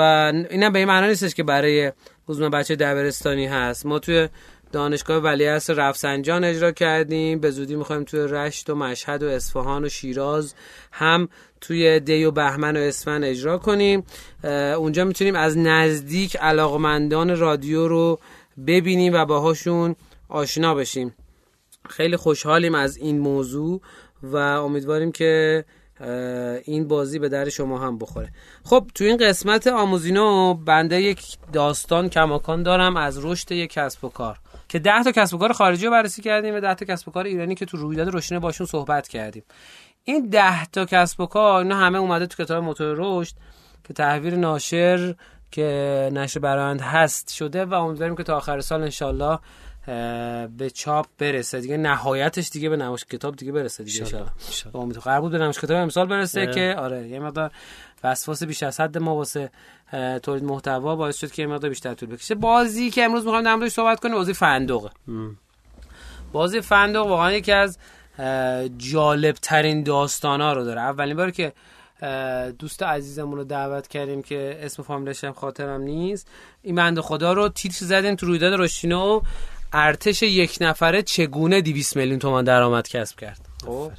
[0.51, 1.93] اینم به این معنی نیستش که برای
[2.29, 3.87] حضور بچه دبیرستانی هست.
[3.87, 4.29] ما توی
[4.73, 7.41] دانشگاه ولیعصر رفسنجان اجرا کردیم.
[7.41, 10.55] به زودی می‌خوایم توی رشت و مشهد و اصفهان و شیراز
[10.93, 11.29] هم
[11.61, 14.05] توی دی و بهمن و اسفن اجرا کنیم.
[14.77, 18.19] اونجا می‌تونیم از نزدیک علاقمندان رادیو رو
[18.67, 19.97] ببینیم و باهاشون
[20.29, 21.15] آشنا بشیم.
[21.89, 23.81] خیلی خوشحالیم از این موضوع
[24.23, 25.65] و امیدواریم که
[26.65, 28.29] این بازی به در شما هم بخوره.
[28.65, 34.09] خب تو این قسمت آموزینو بنده یک داستان کماکان دارم از رشد یک کسب و
[34.09, 34.39] کار.
[34.69, 37.11] که ده تا کسب و کار خارجی رو بررسی کردیم و ده تا کسب و
[37.11, 39.43] کار ایرانی که تو رویداد روشنه باشون صحبت کردیم.
[40.05, 43.35] این ده تا کسب و کار اینا همه اومده تو کتاب موتور رشد
[43.85, 45.15] که تحویر ناشر
[45.51, 49.39] که نشر برند هست شده و امیدواریم که تا آخر سال انشالله
[50.57, 51.61] به چاپ برسه.
[51.61, 54.27] دیگه نهایتش دیگه به نمایش کتاب دیگه برسه دیگه ان
[54.75, 57.51] امید قرار بود به نمایش کتاب امسال برسه که آره یه مقدار
[58.05, 59.51] وسواس بیش از حد ما واسه
[60.23, 62.35] تولید محتوا باعث شد که یه مقدار بیشتر طول بکشه.
[62.35, 64.91] بازی که امروز می‌خوایم در موردش صحبت کنیم بازی فندقه
[66.33, 67.79] بازی فندق واقعا یکی از
[68.79, 70.81] جالب ترین داستان ها رو داره.
[70.81, 71.53] اولین بار که
[72.59, 76.29] دوست عزیزمون رو دعوت کردیم که اسم فامیلش هم خاطرم نیست.
[76.63, 79.21] این بند خدا رو تیتر زدیم تو رویداد روشینو
[79.73, 83.93] ارتش یک نفره چگونه 200 میلیون تومان درآمد کسب کرد؟ خب.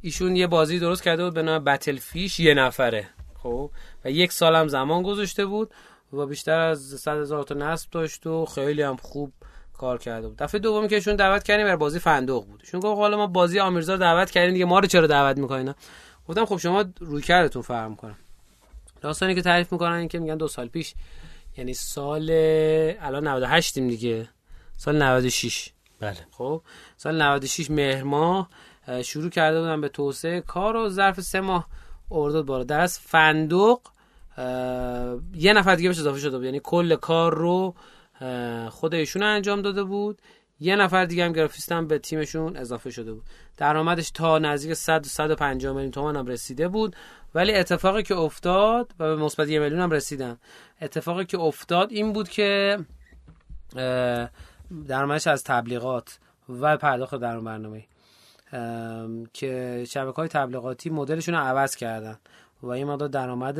[0.00, 3.08] ایشون یه بازی درست کرده بود به نام بتل فیش یه نفره.
[3.42, 3.70] خب.
[4.04, 5.74] و یک سال هم زمان گذاشته بود
[6.12, 9.32] و بیشتر از 100 هزار تا نصب داشت و خیلی هم خوب
[9.78, 10.36] کار کرده بود.
[10.38, 12.60] دفعه دومی که ایشون دعوت کردیم بر بازی فندق بود.
[12.64, 15.74] ایشون گفت حالا ما بازی آمیرزا دعوت کردیم دیگه ما رو چرا دعوت می‌کنین
[16.28, 18.14] گفتم خب شما روی کردتون فرق می‌کنه
[19.00, 20.94] داستانی که تعریف می‌کنن این که میگن دو سال پیش
[21.56, 22.30] یعنی سال
[23.00, 24.28] الان 98 دیگه.
[24.76, 25.70] سال 96
[26.00, 26.16] بله.
[26.30, 26.62] خب
[26.96, 28.48] سال 96 مهر ماه
[29.02, 30.40] شروع کرده بودن به توسعه.
[30.40, 31.68] کار و ظرف سه ماه
[32.10, 32.64] ارداد بالا.
[32.64, 33.78] در از فندق
[35.34, 36.44] یه نفر دیگه بهش اضافه شده بود.
[36.44, 37.74] یعنی کل کار رو
[38.70, 40.22] خود ایشون انجام داده بود.
[40.60, 43.24] یه نفر دیگه هم گرافیست هم به تیمشون اضافه شده بود.
[43.56, 46.96] درآمدش تا نزدیک 100 150 میلیون تومان هم رسیده بود.
[47.34, 50.38] ولی اتفاقی که افتاد و به مثبت یه میلیون هم رسیدن.
[50.82, 52.78] اتفاقی که افتاد این بود که
[54.88, 57.84] درآمدش از تبلیغات و پرداخت در برنامه
[59.32, 62.18] که شبکه های تبلیغاتی مدلشون رو عوض کردن
[62.62, 63.58] و این مقدار درآمد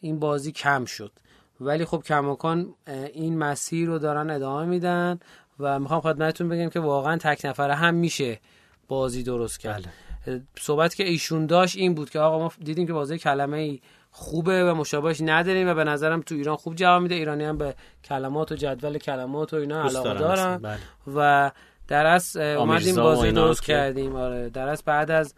[0.00, 1.12] این بازی کم شد.
[1.60, 2.74] ولی خب کماکان
[3.12, 5.20] این مسیر رو دارن ادامه میدن
[5.60, 8.40] و می‌خوام خدمتتون بگم که واقعا تک نفره هم میشه
[8.88, 9.88] بازی درست کرد.
[10.26, 10.42] بله.
[10.60, 13.80] صحبت که ایشون داشت این بود که آقا ما دیدیم که بازی کلمه ای
[14.10, 17.14] خوبه و مشابهش نداریم و به نظرم تو ایران خوب جواب میده.
[17.14, 20.78] ایرانی هم به کلمات و جدول کلمات و اینا علاقه دارن بله.
[21.16, 21.50] و
[21.88, 24.16] در از اومدیم بازی درست کردیم.
[24.16, 24.48] آره.
[24.48, 25.34] در از بعد از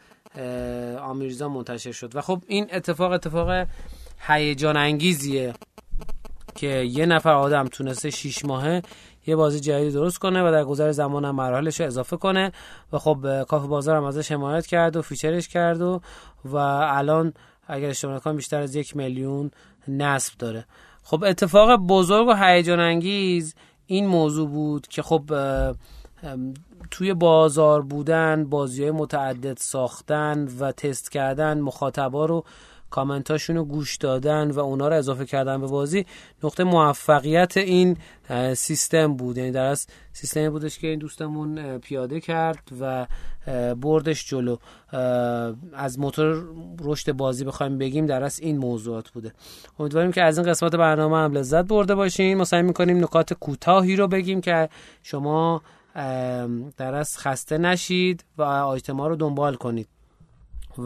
[1.01, 2.17] آمیرزا منتشر شد.
[2.17, 3.67] و خب این اتفاق اتفاق
[4.27, 5.53] هیجان انگیزیه
[6.55, 8.83] که یه نفر آدم تونسته شیش ماهه
[9.27, 12.53] یه بازی جدید درست کنه و در گذر زمان هم مراحلش رو اضافه کنه.
[12.93, 16.01] و خب کافه بازار هم ازش حمایت کرد و فیچرش کرد و
[16.45, 17.35] و الان
[17.67, 19.51] اگر اشتباه نکنم بیشتر از یک میلیون
[19.89, 20.65] نصب داره.
[21.03, 23.55] خب اتفاق بزرگ و هیجان انگیز
[23.87, 25.23] این موضوع بود که خب
[26.91, 32.45] توی بازار بودن بازی های متعدد ساختن و تست کردن مخاطبا رو
[32.91, 36.07] کامنتاشون رو گوش دادن و اونا رو اضافه کردن به بازی.
[36.45, 37.97] نقطه موفقیت این
[38.55, 39.39] سیستم بود.
[39.39, 43.07] یعنی در از سیستمی بودش که این دوستمون پیاده کرد و
[43.81, 44.57] بردش جلو.
[45.73, 46.45] از موتور
[46.81, 49.33] رشد بازی بخوایم بگیم در از این موضوعات بوده.
[49.79, 53.97] امیدواریم که از این قسمت برنامه هم لذت برده باشیم ما سعی می‌کنیم نکات کوتاهی
[53.97, 54.69] رو بگیم که
[55.03, 55.63] شما
[56.77, 59.89] در از خسته نشید و آیتما رو دنبال کنید.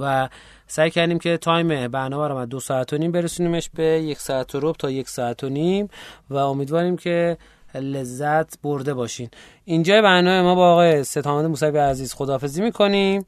[0.01, 0.29] و
[0.67, 4.61] سعی کردیم که تایم برنامه رو دو ساعت و نیم برسونیمش به یک ساعت و
[4.63, 5.89] رب تا یک ساعت و نیم.
[6.31, 7.39] و امیدواریم که
[7.75, 9.29] لذت برده باشین.
[9.65, 13.27] اینجا برنامه ما با آقای ستامد موسوی عزیز خدافزی می‌کنیم.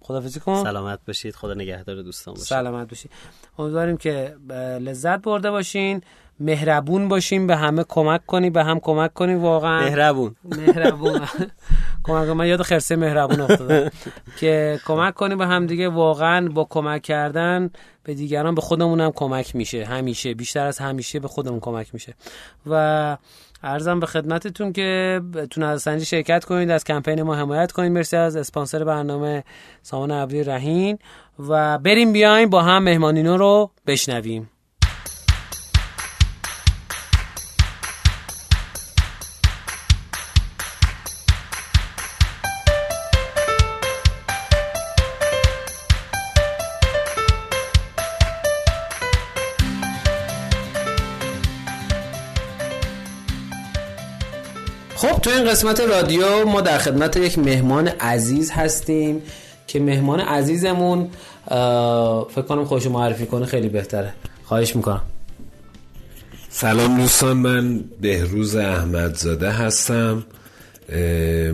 [0.00, 0.64] خدافزی کن.
[0.64, 1.34] سلامت باشید.
[1.34, 2.46] خدا نگهدار دوستان باشید.
[2.48, 3.10] سلامت باشید.
[3.58, 4.36] امیدواریم که
[4.80, 6.02] لذت برده باشین.
[6.40, 9.80] مهربون باشیم به همه کمک کنی به هم کمک کنی واقعا.
[9.80, 10.36] مهربون.
[10.44, 11.20] مهربون.
[12.04, 13.90] کمک من یاد خرسه مهربون افتادم.
[14.40, 17.70] که کمک کنی به هم دیگه واقعا با کمک کردن
[18.04, 19.84] به دیگران به خودمون هم کمک میشه.
[19.84, 20.34] همیشه.
[20.34, 22.14] بیشتر از همیشه به خودمون کمک میشه.
[22.66, 23.16] و
[23.62, 25.20] ارزم به خدمتتون که
[25.50, 27.92] تو نظرسنجی شرکت کنید از کمپین ما حمایت کنید.
[27.92, 29.44] مرسی از اسپانسر برنامه
[29.82, 30.98] سامان عبدی رهین
[31.48, 34.50] و بریم بیایم با هم مهمانینو رو بشنویم.
[55.26, 59.22] تو این قسمت رادیو ما در خدمت یک مهمان عزیز هستیم
[59.66, 61.08] که مهمان عزیزمون
[62.30, 64.14] فکر کنم خوش معرفی کنه خیلی بهتره.
[64.44, 65.02] خواهش می‌کنم.
[66.50, 70.24] سلام دوستان من بهروز احمدزاده هستم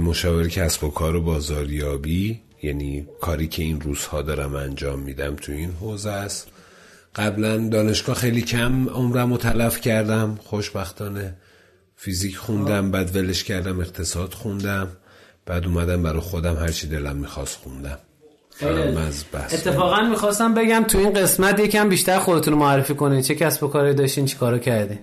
[0.01, 5.53] مشاور کسب و کار و بازاریابی یعنی کاری که این روزها دارم انجام میدم تو
[5.53, 6.49] این حوزه است.
[7.17, 10.39] قبلا دانشگاه خیلی کم عمرم رو تلف کردم.
[10.45, 11.35] خوشبختانه
[12.05, 14.89] فیزیک خوندم بعد ولش کردم اقتصاد خوندم
[15.47, 17.99] بعد اومدم برای خودم هرچی دلم می‌خواست خوندم.
[19.35, 23.95] اتفاقا می‌خواستم بگم تو این قسمت یکم بیشتر خودتون معرفی کنید چه کسب و کاری
[23.95, 24.99] داشتین چی کارو کردین؟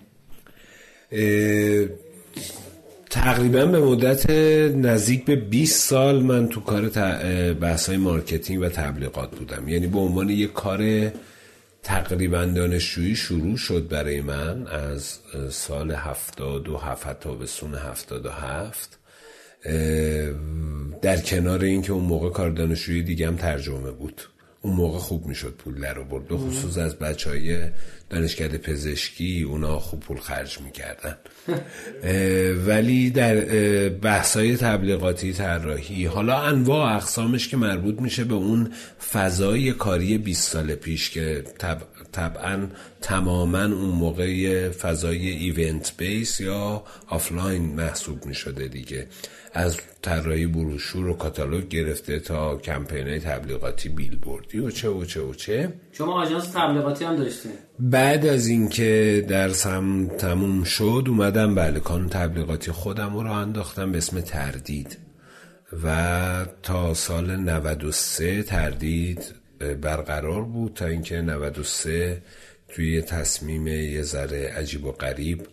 [3.09, 4.29] تقریبا به مدت
[4.75, 6.89] نزدیک به 20 سال من تو کار
[7.53, 9.67] بحث های مارکتینگ و تبلیغات بودم.
[9.67, 11.11] یعنی به عنوان یک کار
[11.83, 15.19] تقریبا دانشجویی شروع شد برای من از
[15.49, 18.99] سال هفتاد و هفت تا به سون هفتاد و هفت.
[21.01, 24.21] در کنار اینکه اون موقع کار دانشجویی دیگه هم ترجمه بود.
[24.61, 27.59] اون موقع خوب می‌شد پول در برد به خصوص از بچه های
[28.09, 31.17] دانشکده پزشکی اونا خوب پول خرج می‌کردن.
[32.65, 33.39] ولی در
[33.89, 38.73] بحثای تبلیغاتی طراحی حالا انواع اقسامش که مربوط میشه به اون
[39.11, 41.43] فضای کاری 20 سال پیش که
[42.11, 42.67] طبعا
[43.01, 49.07] تماما اون موقع فضای event base یا آفلاین محسوب می‌شده دیگه.
[49.53, 55.33] از طراحی بروشور و کاتالوگ گرفته تا کمپینای تبلیغاتی بیلبوردی و چه و چه و
[55.33, 57.51] چه؟ شما آژانس تبلیغاتی هم داشتین.
[57.79, 64.21] بعد از اینکه درسم تموم شد اومدم بله کانون تبلیغاتی خودم رو انداختم به اسم
[64.21, 64.97] تردید.
[65.83, 69.35] و تا سال 93 تردید
[69.81, 72.21] برقرار بود تا اینکه 93
[72.69, 75.47] توی تصمیم یه ذره عجیب و غریب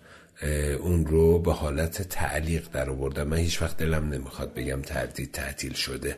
[0.81, 3.29] اون رو به حالت تعلیق در آوردم.
[3.29, 6.17] من هیچ وقت دلم نمی‌خواد بگم تردید تعطیل شده.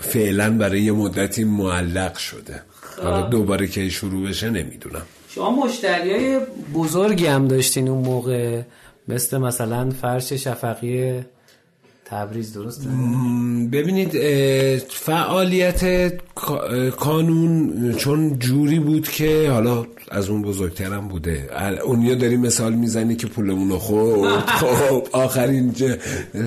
[0.00, 2.62] فعلا برای یه مدتی معلق شده.
[3.02, 3.30] حالا خب.
[3.30, 5.02] دوباره که شروع بشه نمی‌دونم.
[5.28, 6.40] شما مشتری های
[6.74, 8.62] بزرگی هم داشتین اون موقع.
[9.08, 11.24] مثل مثلا فرش شفقی
[12.04, 12.88] تبریز درسته
[13.72, 14.12] ببینید
[14.90, 16.12] فعالیت
[16.90, 21.48] کانون چون جوری بود که حالا از اون بزرگترم بوده.
[21.84, 24.44] اونیا داری مثال می‌زنی که پولمون رو خورد.
[24.60, 25.74] خب آخرین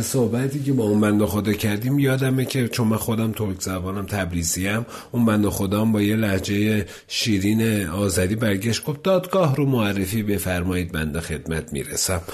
[0.02, 4.86] صحبتی که با اون بند خدا کردیم یادمه که چون من خودم ترک زبانم تبریزیم
[5.12, 8.86] اون بند خدا با یه لحجه شیرین آذری برگشت.
[8.86, 12.22] گفت دادگاه رو معرفی بفرمایید بنده خدمت می‌رسم.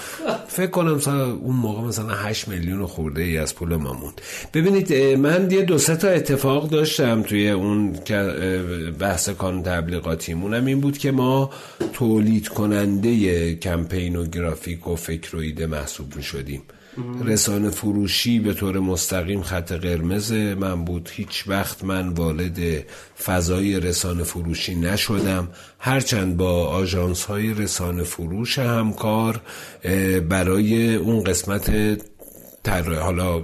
[0.47, 0.99] فکر کنم
[1.41, 4.21] اون موقع مثلا 8 میلیون خورده ای از پول ما موند.
[4.53, 7.91] ببینید من یه دو سه تا اتفاق داشتم توی اون
[8.99, 11.49] بحث کانون تبلیغاتیمونم این بود که ما
[11.93, 16.61] تولید کننده کمپین و گرافیک و فکر و ایده محسوب می شدیم
[17.25, 21.09] رسانه فروشی به طور مستقیم خط قرمز من بود.
[21.13, 22.85] هیچ وقت من والد
[23.23, 25.47] فضای رسانه فروشی نشدم.
[25.79, 29.41] هرچند با آژانس های رسانه فروش همکار
[30.29, 31.71] برای اون قسمت
[32.63, 33.39] طراحی حالا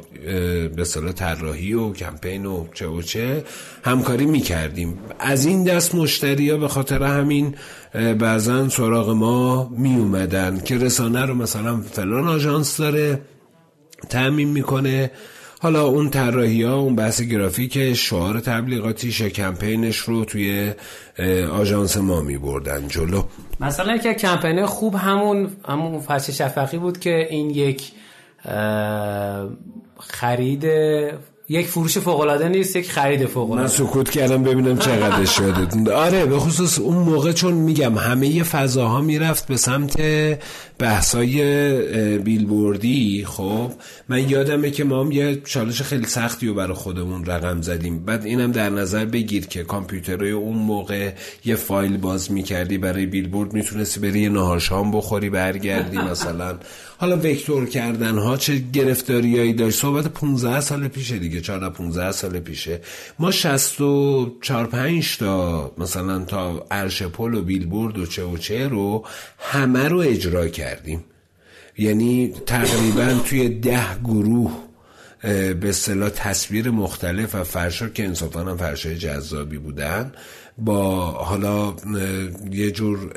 [0.75, 3.43] به صلاح طراحی و کمپین و چه و چه
[3.83, 4.97] همکاری می‌کردیم.
[5.19, 7.55] از این دست مشتری ها به خاطر همین
[7.93, 13.21] بعضا سراغ ما می اومدن که رسانه رو مثلا فلان آژانس داره
[14.09, 15.11] تعمین می‌کنه.
[15.61, 20.73] حالا اون طراحی ها اون بحث گرافیک شعار تبلیغاتیش کمپینش رو توی
[21.51, 23.23] آژانس ما می بردن جلو.
[23.59, 27.91] مثلا که کمپین خوب همون همون فصل شفقی بود که این یک
[29.99, 30.65] خرید
[31.51, 35.93] یک فروش فوق العاده نیست یک خرید فوق العاده من سکوت کردم ببینم چقدر شده
[35.93, 40.01] آره به خصوص اون موقع چون میگم همه فضاها می‌رفت به سمت
[40.79, 43.71] بحثای بیلبوردی خب.
[44.09, 47.99] من یادمه که ما هم یه چالش خیلی سختی رو برای خودمون رقم زدیم.
[47.99, 51.11] بعد اینم در نظر بگیر که کامپیوترهای اون موقع
[51.45, 56.57] یه فایل باز می‌کردی برای بیلبورد می‌تونستی بری یه نهارشام بخوری برگردی مثلا.
[56.97, 62.39] حالا وکتور کردن ها چه گرفتاریایی داشت؟ صحبت 15 سال پیشه دیگه 14 15 سال
[62.39, 62.81] پیشه.
[63.19, 69.05] ما 64 5 تا مثلا تا عرش پل و بیلبورد و چه و چه رو
[69.39, 71.03] همه رو اجرا کردیم.
[71.77, 74.51] یعنی تقریبا توی ده گروه
[75.21, 80.11] به اصطلاح تصویر مختلف و فرشا که انصافا هم فرشای جذابی بودن
[80.57, 81.73] با حالا
[82.51, 83.13] یه جور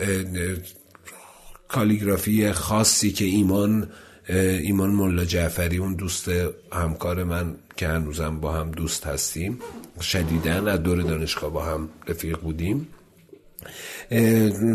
[1.68, 3.88] کالیگرافی خاصی که ایمان
[4.28, 6.30] ایمان ملا جعفری اون دوست
[6.72, 9.58] همکار من که هنوزم با هم دوست هستیم.
[10.00, 12.88] شدیدن از دور دانشگاه با هم رفیق بودیم.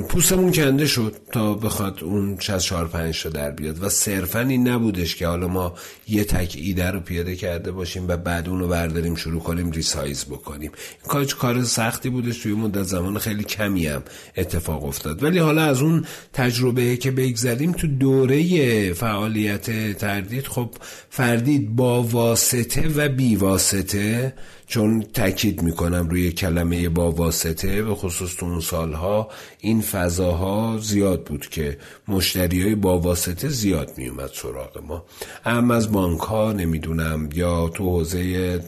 [0.10, 3.84] پوستمون کنده شد تا بخواد اون 64 5 رو در بیاد.
[3.84, 5.74] و صرفا این نبودش که حالا ما
[6.08, 10.26] یه تک ایده رو پیاده کرده باشیم و بعد اون رو برداریم شروع کنیم ریسایز
[10.26, 10.72] بکنیم.
[10.72, 12.38] این کار کار سختی بودش.
[12.38, 14.04] توی مدت زمان خیلی کمی هم
[14.38, 15.24] اتفاق افتاد.
[15.24, 20.70] ولی حالا از اون تجربه که بگذریم تو دوره فعالیت تردید خب
[21.10, 24.34] فردید با واسطه و بی واسطه
[24.68, 31.24] چون تاکید می‌کنم روی کلمه با واسطه به خصوص تو اون سالها این فضاها زیاد
[31.24, 35.06] بود که مشتری های با واسطه زیاد میومد سراغ ما.
[35.44, 38.60] هم از بانک ها نمی‌دونم یا تو حوزه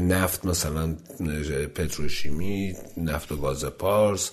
[0.00, 0.96] نفت مثلا
[1.74, 4.30] پتروشیمی نفت و گاز پارس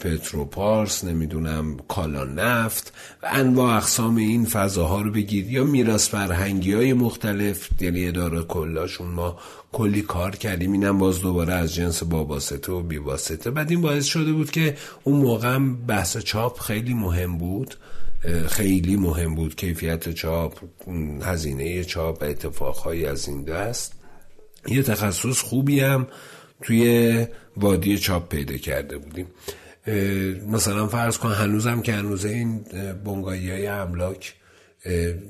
[0.00, 2.92] پتروپارس نمی‌دونم کالا نفت
[3.22, 5.50] و انواع اقسام این فضاها رو بگیر.
[5.50, 9.38] یا میراث فرهنگی های مختلف یعنی اداره کلاشون ما
[9.72, 10.72] کلی کار کردیم.
[10.72, 15.20] اینم باز دوباره از جنس باباسته و بیواسطه بعد این باعث شده بود که اون
[15.20, 15.58] موقع
[15.88, 17.74] بحث چاپ خیلی مهم بود.
[18.48, 19.56] خیلی مهم بود.
[19.56, 20.58] کیفیت چاپ
[21.22, 23.92] هزینه چاپ اتفاقهایی از این دست.
[24.68, 26.06] یه تخصص خوبی هم
[26.62, 29.26] توی وادی چاپ پیدا کرده بودیم.
[30.48, 32.64] مثلا فرض کن هنوزم که هنوز این
[33.04, 34.34] بنگایی های املاک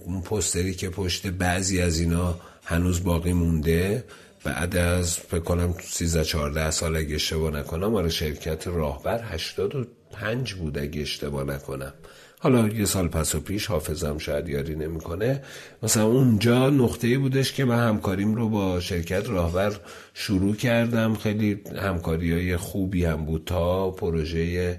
[0.05, 4.05] اون پستری که پشت بعضی از اینا هنوز باقی مونده
[4.45, 10.79] بعد از فکر کنم 13 14 سال اگه اشتباه نکنم آره شرکت راهبر 85 بود
[10.79, 11.93] اگه اشتباه نکنم.
[12.41, 15.43] حالا یه سال پس و پیش حافظم شاید یاری نمی‌کنه.
[15.83, 19.73] مثلا اونجا نقطه بودش که من همکاریم رو با شرکت راهبر
[20.15, 21.15] شروع کردم.
[21.15, 24.79] خیلی همکاری های خوبی هم بود تا پروژه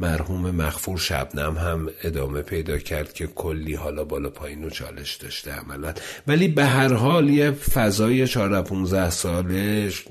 [0.00, 5.50] مرحوم مخفور شبنم هم ادامه پیدا کرد که کلی حالا بالا پایین و چالش داشته
[5.52, 5.94] عملا.
[6.26, 10.04] ولی به هر حال یه فضای 14 15 سالش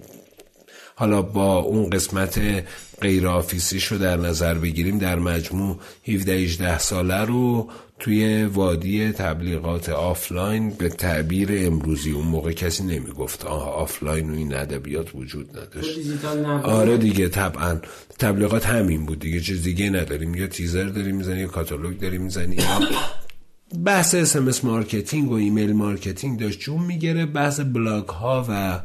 [0.96, 2.42] حالا با اون قسمت
[3.02, 7.70] غیر آفیسیش رو در نظر بگیریم در مجموع 17 18 ساله رو
[8.00, 14.54] توی وادی تبلیغات آفلاین به تعبیر امروزی اون موقع کسی نمی‌گفت آها آفلاین و این
[14.54, 16.00] ادبیات وجود نداشت.
[16.64, 17.80] آره دیگه طبعا.
[18.20, 20.36] تبلیغات همین بود دیگه چیز دیگه نداریم.
[20.36, 22.80] یا تیزر داریم می‌زنی یا کاتالوگ داریم می‌زنی یا
[23.78, 27.26] بحث SMS marketing و email marketing داشت جون می‌گیره.
[27.26, 28.80] بحث بلاگ ها و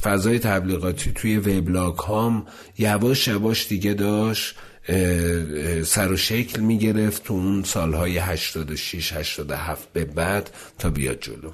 [0.00, 2.46] فضای تبلیغاتی توی وبلاگ هام
[2.78, 4.54] یواش یواش دیگه داشت
[5.84, 11.50] سر و شکل می‌گرفت تو اون سالهای 86 87 به بعد تا بیاد جلو.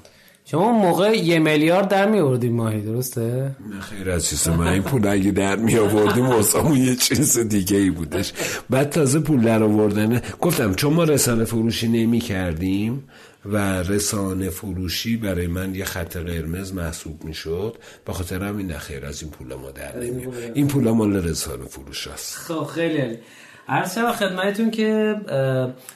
[0.47, 5.31] شما موقع یه میلیارد در می آوردیم ماهی درسته؟ خیر عزیز من این پول اگه
[5.31, 8.33] در می آوردیم واسمون یه چیز دیگه ای بودش.
[8.69, 13.09] بعد تازه پول در آوردن گفتم چون ما رسانه فروشی نمی کردیم
[13.45, 19.05] و رسانه فروشی برای من یه خط قرمز محسوب می شد به خاطر همین نخیر
[19.05, 23.17] از این پول ما در نمی این پول مال رسانه فروش هست خب خیلی علی
[23.67, 25.15] عرض خدمتتون که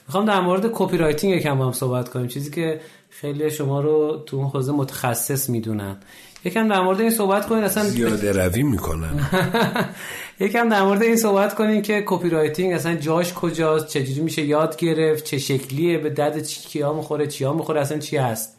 [0.07, 2.27] می‌خوام در مورد copywriting یکم با هم صحبت کنیم.
[2.27, 2.81] چیزی که
[3.21, 5.97] خیلی شما رو تو اون حوزه متخصص می‌دونن.
[6.45, 9.29] یکم در مورد این صحبت کنین اصلا زیاده روی می‌کنن.
[10.39, 15.23] یکم در مورد این صحبت کنین که copywriting اصلا جاش کجاست چجوری میشه یاد گرفت
[15.23, 18.55] چه شکلیه به درد کیا می‌خوره چیا می‌خوره اصلا چی هست؟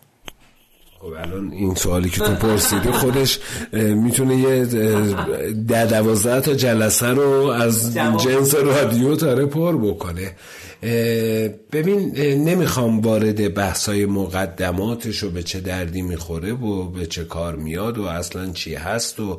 [0.98, 3.38] خب الان این سوالی که تو پرسیدی خودش
[3.72, 4.64] می‌تونه یه
[5.68, 10.32] ده دوازده تا جلسه رو از جنس رادیو تاره پر بکنه.
[11.72, 12.16] ببین
[12.48, 18.02] نمی‌خوام وارد بحثای مقدماتش و به چه دردی می‌خوره و به چه کار میاد و
[18.02, 19.38] اصلا چی هست و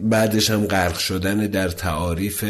[0.00, 2.44] بعدش هم غرق شدن در تعاریف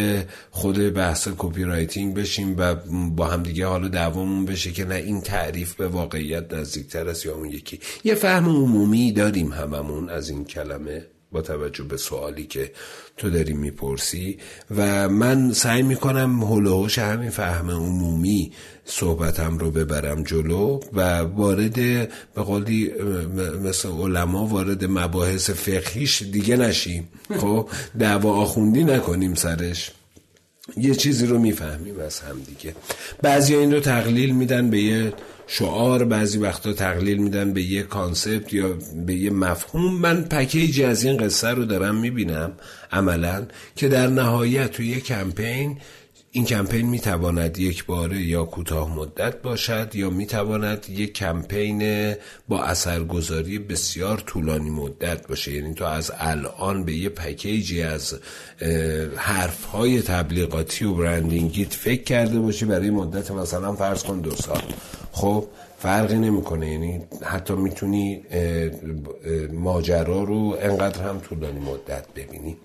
[0.51, 2.75] خود بحث copywriting بشیم و
[3.17, 7.35] با هم دیگه حالا دعوامون بشه که نه این تعریف به واقعیت نزدیکتر است یا
[7.35, 7.81] اون یکی.
[8.05, 11.07] یه فهم عمومی داریم هممون از این کلمه.
[11.33, 12.73] با توجه به سوالی که
[13.17, 14.39] تو داری می‌پرسی.
[14.77, 18.53] و من سعی می‌کنم هلوهوش همین فهم عمومی
[18.85, 21.75] صحبتم رو ببرم جلو و وارد
[22.35, 22.93] به قولی
[23.65, 27.09] مثل علما وارد مباحث فقهیش دیگه نشیم.
[27.39, 27.69] خب
[27.99, 29.93] دعوا آخوندی نکنیم سرش.
[30.77, 32.75] یه چیزی رو می‌فهمیم از هم دیگه.
[33.23, 35.13] بعضی این رو تقلیل میدن به یه
[35.47, 39.95] شعار بعضی وقتا تقلیل میدن به یه کانسپت یا به یه مفهوم.
[39.95, 42.53] من پکیجی از این قصه رو دارم می‌بینم
[42.93, 43.47] عملا
[43.77, 45.77] که در نهایت توی یه کمپین
[46.39, 52.15] این کمپین می‌تواند یک باره یا کوتاه مدت باشد یا می‌تواند یک کمپین
[52.49, 55.53] با اثرگذاری بسیار طولانی مدت باشه.
[55.53, 58.15] یعنی تو از الان به یه پکیجی از
[59.17, 64.63] حرف های تبلیغاتی و برندینگیت فکر کرده باشی برای مدت مثلا فرض کن دو سال.
[65.13, 65.45] خب
[65.79, 66.73] فرقی نمی‌کنه.
[66.73, 68.23] یعنی حتی می‌تونی
[69.53, 72.57] ماجرا رو انقدر هم طولانی مدت ببینی.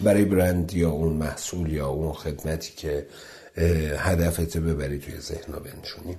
[0.00, 3.06] برای برند یا اون محصول یا اون خدمتی که
[3.96, 6.16] هدفت ببری توی ذهن بنشونی.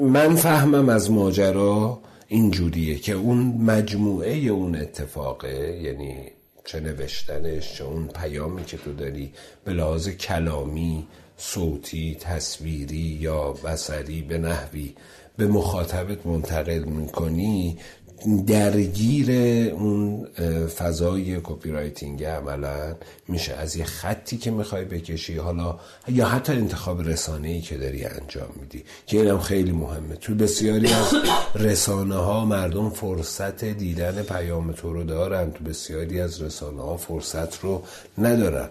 [0.00, 6.16] من فهمم از ماجرا اینجوریه که اون مجموعه اون اتفاقه یعنی
[6.64, 9.32] چه نوشتنش چه اون پیامی که تو داری
[9.64, 14.94] به لحاظ کلامی صوتی تصویری یا بصری به نحوی
[15.36, 17.78] به مخاطبت منتقل می‌کنی
[18.46, 19.30] درگیر
[19.72, 20.26] اون
[20.78, 22.94] فضای copywriting عملا
[23.28, 23.54] میشه.
[23.54, 28.48] از یه خطی که می‌خوای بکشی حالا یا حتی انتخاب رسانه ای که داری انجام
[28.60, 30.16] میدی که اینم خیلی مهمه.
[30.16, 31.14] تو بسیاری از
[31.68, 35.50] رسانه ها مردم فرصت دیدن پیام تو رو دارن.
[35.50, 37.82] تو بسیاری از رسانه ها فرصت رو
[38.18, 38.68] ندارن.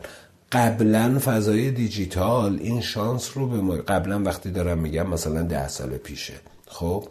[0.51, 6.33] قبلا فضای دیجیتال این شانس رو به قبلا وقتی دارم میگم مثلا ده سال پیشه.
[6.67, 7.07] خب؟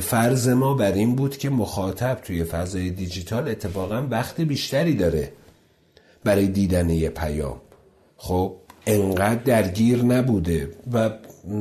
[0.00, 5.32] فرض ما بر این بود که مخاطب توی فضای دیجیتال اتفاقا وقت بیشتری داره
[6.24, 7.60] برای دیدن یه پیام.
[8.16, 11.10] خب انقدر درگیر نبوده و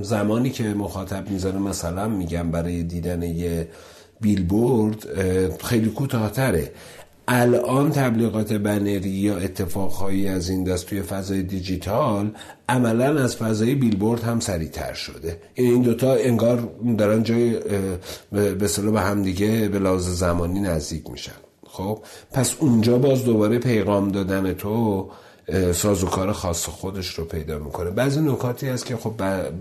[0.01, 3.67] زمانی که مخاطب می‌ذاره مثلا میگم برای دیدن یه
[4.21, 5.05] بیلبورد
[5.63, 6.71] خیلی کوتاهتره.
[7.27, 12.31] الان تبلیغات بنری یا اتفاقهایی از این دست توی فضای دیجیتال
[12.69, 15.41] عملا از فضای بیلبورد هم سریعتر شده.
[15.53, 17.59] این دوتا انگار دارن جای
[18.31, 18.53] به
[18.91, 21.31] به هم دیگه به لحاظ زمانی نزدیک میشن.
[21.67, 21.99] خب
[22.31, 25.09] پس اونجا باز دوباره پیغام دادن تو
[25.73, 27.89] سازوکار خاص خودش رو پیدا می‌کنه.
[27.89, 29.13] بعضی نکاتی هست که خب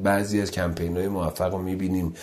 [0.03, 2.15] بعضی از کمپین های موفق رو می‌بینیم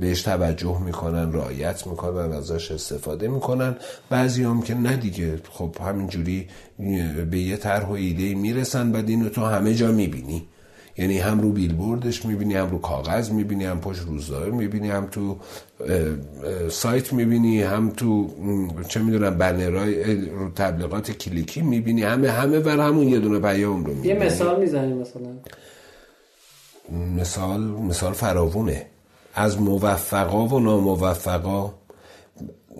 [0.00, 3.76] بهش توجه می‌کنن رعایت می‌کنن ازش استفاده می‌کنن.
[4.10, 5.40] بعضی هم که نه دیگه.
[5.50, 6.48] خب همینجوری
[7.30, 10.48] به یه طرح و ایده می‌رسن بعد اینو تو همه جا می‌بینی.
[10.98, 15.36] یعنی هم رو بیلبوردش می‌بینی هم رو کاغذ می‌بینی هم پشت روزدار می‌بینی هم تو
[16.70, 18.30] سایت می‌بینی هم تو
[18.88, 22.02] چه می‌دونم بنرهای رو تبلیغات کلیکی می‌بینی.
[22.02, 24.20] همه همه بر همون یه دونه پیام رو می‌بینی.
[24.20, 25.22] یه مثال می‌زنی مثلا.
[27.16, 28.86] مثال مثال فراوونه.
[29.34, 31.74] از موفقا و ناموفقا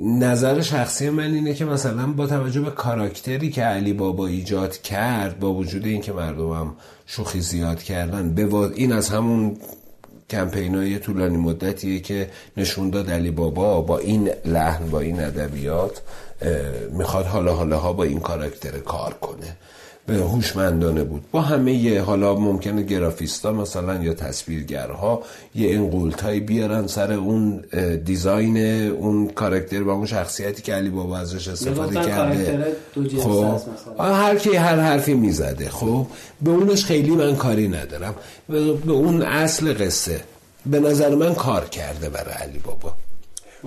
[0.01, 5.41] نظر شخصی من اینه که مثلا با توجه به کاراکتری که علی بابا ایجاد کرد
[5.41, 6.75] با وجود اینکه مردمم
[7.07, 9.57] شوخی زیاد کردن به این از همون
[10.31, 16.03] کمپین های طولانی مدتیه که نشون داد علی بابا با این لحن با این ادبیات
[16.91, 19.57] می‌خواد حالا حالا ها با این کاراکتر کار کنه.
[20.09, 21.23] هوشمندانه بود.
[21.33, 25.23] با همه یه حالا ممکنه گرافیستا مثلا یا تصویرگرها
[25.55, 26.13] یه این
[26.47, 27.65] بیارن سر اون
[28.05, 28.57] دیزاین
[28.91, 32.75] اون کاراکتر و اون شخصیتی که علی بابا ازش استفاده کرده.
[33.19, 33.61] خب
[33.99, 35.69] هر کی هر حرفی می‌زده.
[35.69, 36.07] خب
[36.43, 38.15] به اونش خیلی من کاری ندارم.
[38.49, 40.21] به اون اصل قصه.
[40.67, 42.93] به نظر من کار کرده برای علی بابا.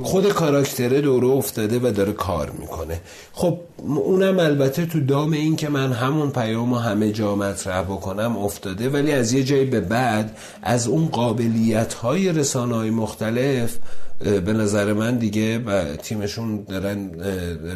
[0.04, 3.02] خود کاراکتره دوره افتاده و داره کار می‌کنه.
[3.34, 8.38] خب اونم البته تو دام این که من همون پیام و همه جا مطرح بکنم
[8.38, 13.78] افتاده ولی از یه جایی به بعد از اون قابلیت های رسانه های مختلف
[14.20, 17.08] به نظر من دیگه و تیمشون دارن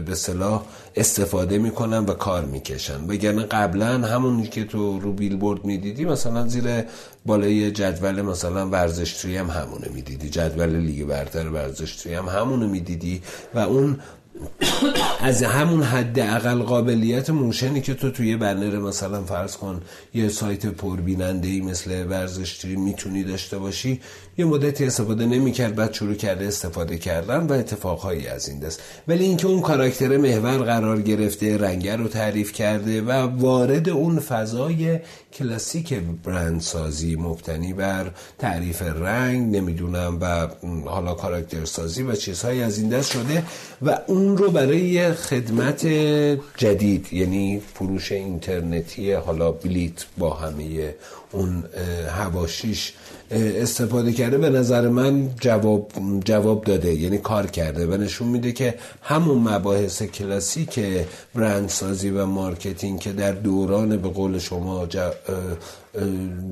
[0.06, 0.64] به صلاح
[0.96, 3.04] استفاده می‌کنن و کار می‌کشن.
[3.08, 6.64] وگرنه قبلا همون که تو رو بیلبورد می‌دیدی مثلا زیر
[7.26, 10.30] بالای جدول مثلا ورزشتری هم همونه می‌دیدی.
[10.30, 13.22] جدول لیگ برتر ورزشتری هم همونو می‌دیدی.
[13.54, 14.00] و اون
[15.22, 19.82] از همون حد اقل قابلیت موشنی که تو توی بنر مثلا فرض کن
[20.14, 24.02] یه سایت پربیننده ای مثل ورزشتری می‌تونی داشته باشی
[24.42, 28.82] یه مدتی استفاده نمی‌کرد بعد شروع کرده استفاده کردن و اتفاقهایی از این دست.
[29.08, 35.00] ولی اینکه اون کاراکتر محور قرار گرفته رنگر رو تعریف کرده و وارد اون فضای
[35.34, 40.48] کلاسیک برندسازی مبتنی بر تعریف رنگ نمی‌دونم و
[40.90, 43.44] حالا کاراکتر سازی و چیزهایی از این دست شده
[43.82, 45.88] و اون رو برای خدمت
[46.58, 50.94] جدید یعنی فروش اینترنتی حالا بلیت با همه
[51.32, 51.64] اون
[52.10, 52.94] حواشیش
[53.32, 55.92] استفاده کرده به نظر من جواب,
[56.26, 60.80] جواب داده یعنی کار کرده و نشون میده که همون مباحث کلاسیک
[61.36, 64.88] برندسازی و marketing که در دوران به قول شما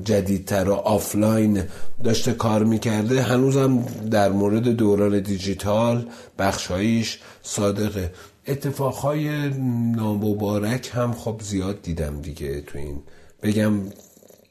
[0.04, 1.62] جدیدتر و آفلاین
[2.04, 6.06] داشته کار می‌کرده هنوزم در مورد دوران دیجیتال
[6.38, 8.12] بخشاییش صادقه.
[8.46, 9.48] اتفاقهای
[9.96, 13.02] نامبارک هم خب زیاد دیدم دیگه تو این.
[13.42, 13.72] بگم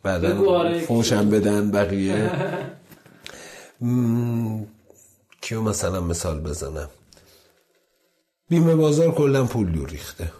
[0.03, 2.31] بعدا آره، فوشم بدن بقیه.
[5.41, 6.89] کیو مثلا مثال بزنم؟
[8.49, 10.31] بیمه بازار کلا پول دور ریخته.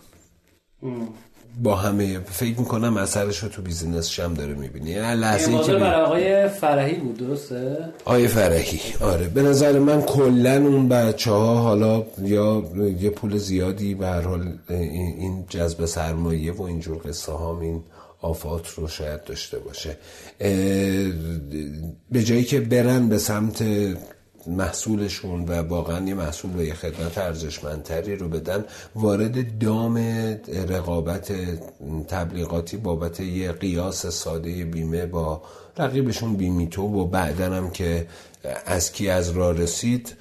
[1.64, 4.96] با همه فکر می‌کنم اثرش رو تو بیزینس شم داره می‌بینی.
[4.96, 9.28] لحظه که برای آقای فرحی بود درسته؟ آقای فرحی آره.
[9.28, 12.64] به نظر من کلا اون بچه ها حالا یا
[13.00, 17.84] یه پول زیادی به هر حال این جذب سرمایه و اینجور قصه ها این
[18.22, 19.98] آفات رو شاید داشته باشه.
[22.12, 23.64] به جایی که برن به سمت
[24.48, 28.66] محصولشون و واقعا یه محصول و یه خدمت ارزشمندتری رو بدن
[28.96, 29.98] وارد دام
[30.70, 31.32] رقابت
[32.08, 35.42] تبلیغاتی بابت یه قیاس ساده بیمه با
[35.78, 38.08] رقیبشون بیمیتو و بعدن هم که
[38.66, 40.16] از کی از را رسید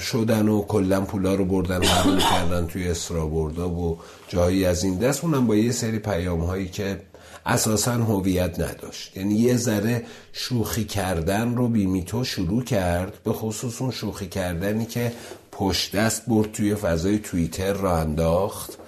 [0.00, 3.98] شدن و کلا پولا رو بردن و کردن توی اسرابوردا و
[4.28, 7.00] جایی از این دست اونم با یه سری پیام هایی که
[7.46, 9.16] اساسا هویت نداشت.
[9.16, 15.12] یعنی یه ذره شوخی کردن رو بیمیتو شروع کرد به خصوص اون شوخی کردنی که
[15.52, 18.78] پشت دست برد توی فضای توییتر را انداخت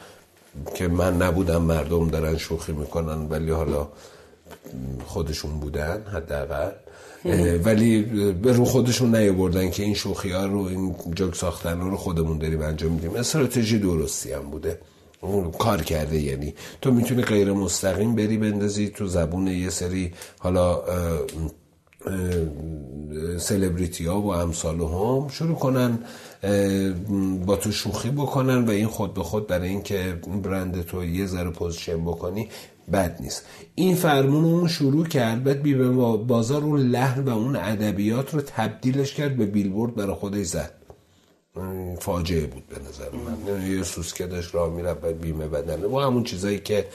[0.75, 3.89] که من نبودم مردم دارن شوخی می‌کنن ولی حالا
[5.07, 6.71] خودشون بودن حداقل.
[7.65, 8.03] ولی
[8.43, 12.63] به رو خودشون نیاوردن که این شوخی ها رو این جوک ساختن رو خودمون داریم
[12.63, 13.15] انجام میدیم.
[13.15, 14.79] استراتژی درستی هم بوده.
[15.59, 20.83] کار کرده یعنی تو می‌تونی غیر مستقیم بری بندازی تو زبون یه سری حالا
[23.39, 25.99] سلبریتی ها و امثال هم شروع کنن
[27.47, 31.51] با تو شوخی بکنن و این خود به خود برای اینکه برند تو یه ذره
[31.51, 32.49] position بکنی
[32.93, 33.45] بد نیست.
[33.75, 39.15] این فرمون اون شروع کرد بعد بیمه بازار اون لحن و اون ادبیات رو تبدیلش
[39.15, 40.75] کرد به بیلبورد برای خودش زد.
[42.01, 43.71] فاجعه بود به نظر من.
[43.71, 46.87] یه سوسکه داشت راه می‌رفت بیمه بدنه و همون چیزایی که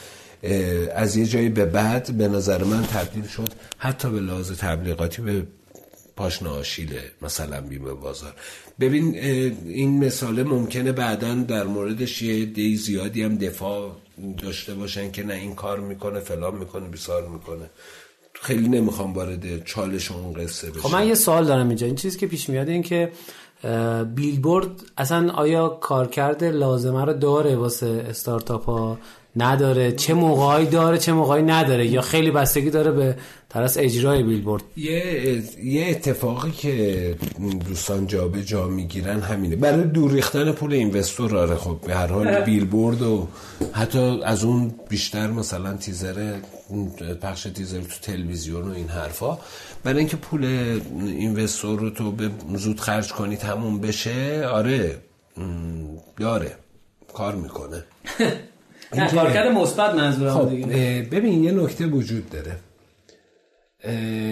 [0.96, 5.44] از یه جایی به بعد به نظر من تبدیل شد حتی به لحاظ تبلیغاتی به
[6.16, 8.34] پاشنه آشیله مثلا بیمه بازار.
[8.80, 9.16] ببین
[9.66, 13.96] این مثاله ممکنه بعدا در موردش یه دی زیادی هم دفاع
[14.38, 17.70] داشته باشن که نه این کار می‌کنه فلان می‌کنه بیسار می‌کنه.
[18.34, 20.80] خیلی نمی‌خوام وارد چالش اون قصه بشم.
[20.80, 21.88] خب من یه سوال دارم اینجا.
[21.88, 23.12] این چیزی که پیش میاد این که
[24.16, 28.98] بیلبورد اصلا آیا کارکرد لازمه رو داره واسه استارتاپ ها؟
[29.36, 29.92] نداره.
[29.92, 31.88] چه موقعی داره چه موقعی نداره.
[31.88, 33.16] یا خیلی بستگی داره به
[33.50, 34.64] طرز اجرای بیلبورد.
[34.78, 37.16] یه یه اتفاقی که
[37.68, 39.56] دوستان جا به جا می‌گیرن همینه.
[39.56, 43.28] برای دور ریختن پول اینوستور آره خب به هر حال بیلبورد و
[43.72, 46.34] حتی از اون بیشتر مثلا تیزر
[47.22, 49.38] پخش تیزر تو تلویزیون و این حرفا.
[49.84, 50.46] برای اینکه پول
[51.06, 54.98] اینوستور رو تو به زود خرج کنی تموم بشه آره
[56.18, 56.56] داره.
[57.14, 57.84] کار می‌کنه.
[58.94, 60.50] نه کارکرد مثبت منظورم خب
[61.16, 62.56] ببین یه نکته وجود داره.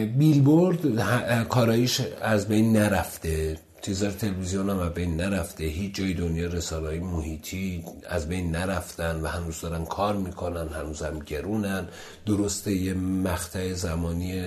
[0.05, 0.99] بیلبورد
[1.43, 3.57] کاراییش از بین نرفته.
[3.81, 5.63] تیزر تلویزیون هم از بین نرفته.
[5.63, 11.19] هیچ جای دنیا رسالای محیطی از بین نرفتن و هنوز دارن کار می‌کنن هنوز هم
[11.19, 11.87] گرونن.
[12.25, 14.43] درسته یه مقطع زمانی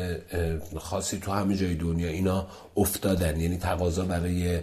[0.78, 2.46] خاصی تو همه جای دنیا اینا
[2.76, 3.40] افتادن.
[3.40, 4.60] یعنی تقاضا برای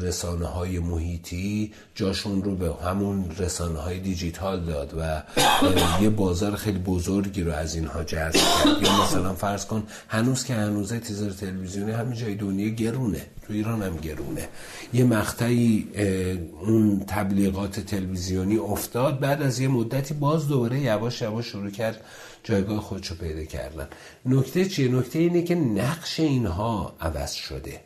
[0.00, 5.22] رسانه های محیطی جاشون رو به همون رسانه های دیجیتال داد و
[6.02, 8.82] یه بازار خیلی بزرگی رو از اینها جذب کرد.
[8.82, 13.26] یا مثلا فرض کن هنوز که هنوزه تیزر تلویزیونی همین جای دنیا گرونه.
[13.46, 14.48] تو ایران هم گرونه.
[14.92, 15.88] یه مقطعی
[16.60, 19.20] اون تبلیغات تلویزیونی افتاد.
[19.20, 22.04] بعد از یه مدتی باز دوباره یواش یواش شروع کرد
[22.44, 23.88] جایگاه خودشو پیدا کردن.
[24.26, 27.80] نکته چیه؟ نکته اینه که نقش اینها عوض شده.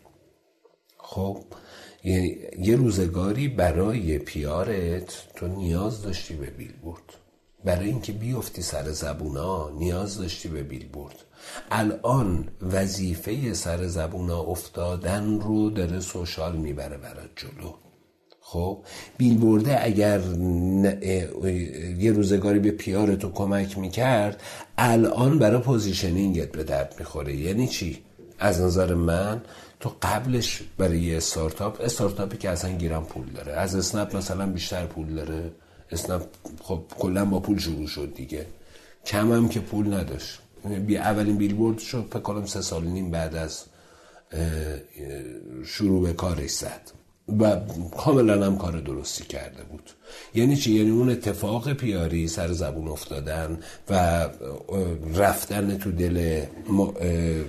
[1.08, 1.38] خب
[2.58, 7.02] یه روزگاری برای پیارت تو نیاز داشتی به بیلبورد.
[7.64, 11.14] برای اینکه بیفتی سر زبونا نیاز داشتی به بیلبورد.
[11.70, 17.72] الان وظیفه سر زبونا افتادن رو داره سوشال می‌بره برات جلو.
[18.40, 18.78] خب
[19.18, 20.20] بیلبورده اگر
[21.98, 24.42] یه روزگاری به PR تو کمک می‌کرد
[24.78, 27.36] الان برای positioning ت به درد می‌خوره.
[27.36, 27.98] یعنی چی؟
[28.38, 29.42] از نظر من
[29.86, 33.52] تو قبلش برای یه استارتاپ استارتاپی که اصلا گیرم پول داره.
[33.52, 35.52] از اسنپ مثلا بیشتر پول داره.
[35.90, 36.22] اسنپ
[36.62, 38.46] خب کلا با پول شروع شد دیگه.
[39.06, 40.38] کم هم که پول نداشت.
[40.86, 43.64] بی اولین بیلبوردشو فکر کنم سه سال نیم بعد از
[45.64, 46.90] شروع به کارش زد.
[47.40, 47.60] و
[47.96, 49.90] کاملا هم کار درستی کرده بود.
[50.34, 53.58] یعنی چی؟ یعنی اون اتفاق PR ی سر زبون افتادن
[53.90, 54.28] و
[55.14, 56.44] رفتن تو دل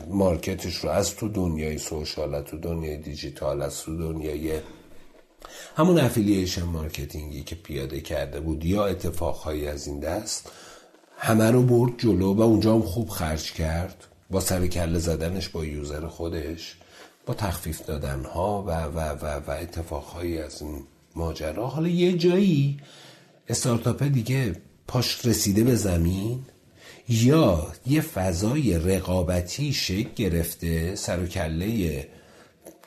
[0.09, 4.59] market ش رو از تو دنیای social تو دنیای دیجیتال از تو دنیای
[5.75, 10.51] همون affiliation marketing ی که پیاده کرده بود یا اتفاقهایی از این دست
[11.17, 14.03] همه رو برد جلو و اونجا هم خوب خرج کرد.
[14.29, 16.77] با سر کله زدنش با user خودش.
[17.27, 20.83] با تخفیف دادن ها و و و و اتفاقهایی از این
[21.15, 21.67] ماجرا.
[21.67, 22.79] حالا یه جایی
[23.47, 24.55] استارتاپ دیگه
[24.87, 26.45] پاش رسیده به زمین
[27.09, 32.07] یا یه فضای رقابتی شکل گرفته سر و کله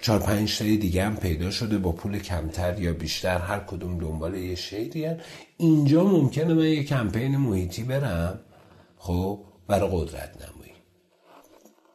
[0.00, 4.34] چهار پنج تای دیگه هم پیدا شده با پول کمتر یا بیشتر هر کدوم دنبال
[4.34, 5.10] یه شیری
[5.56, 8.40] اینجا ممکنه من یه کمپین محیطی برم
[8.98, 10.72] خب برای قدرت نمایی.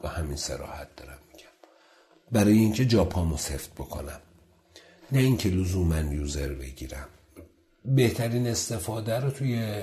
[0.01, 1.14] با همین سراحت دارم.
[2.31, 4.19] برای اینکه جاپامو سفت بکنم.
[5.11, 7.07] نه اینکه لزوما یوزر بگیرم.
[7.85, 9.81] بهترین استفاده رو توی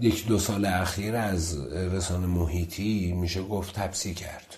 [0.00, 4.56] یک دو سال اخیر از رسانه محیطی میشه گفت تپسی کرد.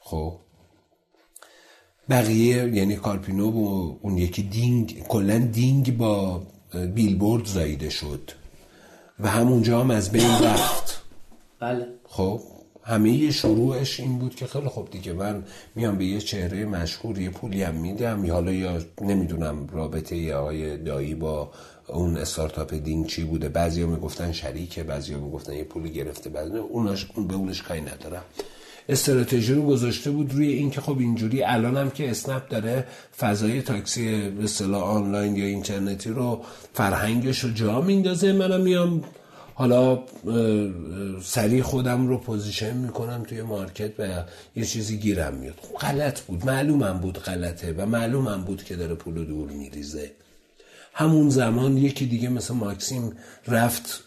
[0.00, 0.38] خب؟
[2.08, 6.46] بقیه یعنی کارپینو و اون یکی دینگ کلا دینگ با
[6.94, 8.30] بیلبورد زایده شد.
[9.20, 11.02] و همونجا هم از بین رفت.
[11.60, 11.86] بله.
[12.04, 12.40] خب؟
[12.86, 17.30] همه شروعش این بود که خیلی خوب دیگه من میام به یه چهره مشهور یه
[17.30, 18.24] پولی هم میدم.
[18.24, 21.50] یا حالا یا نمی‌دونم رابطه یه آقای دایی با
[21.88, 23.48] اون استارتاپ دینگ چی بوده.
[23.48, 26.30] بعضی ها می‌گفتن شریکه بعضی ها می‌گفتن یه پولی گرفته.
[26.30, 28.22] بعضی اوناش اون به اونش کاری ندارم.
[28.88, 32.86] استراتژی رو گذاشته بود روی اینکه خب اینجوری الان هم که اسنپ داره
[33.18, 36.42] فضای تاکسی به آنلاین یا اینترنتی رو
[36.74, 38.32] فرهنگش رو جا میندازه.
[38.32, 39.04] منم میام
[39.58, 40.02] حالا
[41.22, 44.24] سریع خودم رو position می‌کنم توی market و
[44.56, 45.54] یه چیزی گیرم میاد.
[45.62, 46.46] خب غلط بود.
[46.46, 50.10] معلومم بود غلطه و معلومم بود که داره پول دور میریزه.
[50.92, 53.12] همون زمان یکی دیگه مثل ماکسیم
[53.48, 54.04] رفت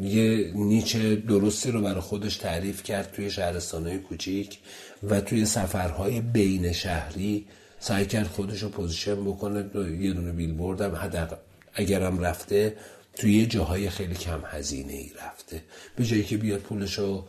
[0.00, 4.58] یه niche درستی رو برای خودش تعریف کرد توی شهرستانهای کوچیک
[5.02, 7.46] و توی سفرهای بین شهری
[7.80, 9.64] سعی کرد خودش رو position بکنه.
[10.00, 11.38] یه دونه بیلبوردم نزد
[11.74, 12.76] اگرم رفته
[13.14, 15.62] توی یه جاهای خیلی کم هزینه ای رفته.
[15.96, 17.24] به جایی که بیاد پولشو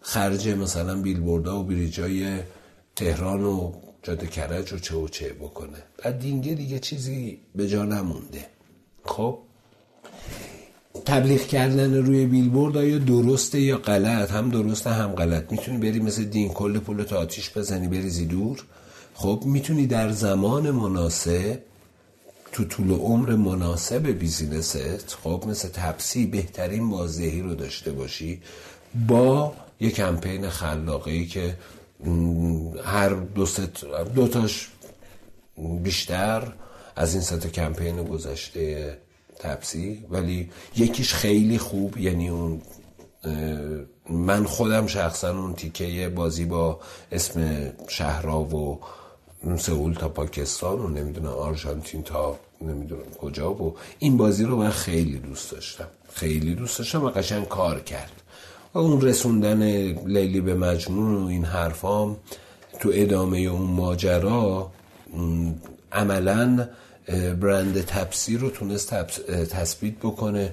[0.00, 2.38] خرج مثلا بیلبوردها و بریجای
[2.96, 3.72] تهران و
[4.02, 5.78] جاده کرج و چه و چه بکنه.
[6.04, 8.46] بعد دینگ دیگه چیزی به جا نمونده.
[9.04, 9.38] خب؟
[11.06, 15.52] تبلیغ کردن روی بیلبورد آیا درسته یا غلط؟ هم درسته هم غلط.
[15.52, 18.64] می‌تونی بری مثل دینگ کل پول آتیش بزنی بریزی دور؟
[19.14, 21.58] خب می‌تونی در زمان مناسب
[22.54, 28.42] تو طول عمر مناسب بیزینست؟ خب مثل تپسی بهترین بازدهی رو داشته باشی
[29.08, 31.56] با یه کمپین خلاقی که
[32.84, 33.46] هر دو
[34.14, 34.68] دوتاش
[35.82, 36.52] بیشتر
[36.96, 38.98] از این سطح کمپین گذشته
[39.38, 42.62] تپسی ولی یکیش خیلی خوب یعنی اون
[44.10, 46.80] من خودم شخصا اون تیکه بازی با
[47.12, 48.80] اسم شهرها و
[49.56, 55.18] سئول تا پاکستان و نمی‌دونم آرژانتین تا نمی‌دونم کجا و این بازی رو من خیلی
[55.18, 55.88] دوست داشتم.
[56.12, 58.12] خیلی دوست داشتم و قشنگ کار کرد.
[58.72, 59.62] اون رسوندن
[60.06, 62.16] لیلی به مجنون و این حرفام
[62.80, 64.70] تو ادامه اون ماجرا
[65.92, 66.68] عملا
[67.40, 68.94] برند تپسی رو تونست
[69.50, 70.52] تثبیت بکنه.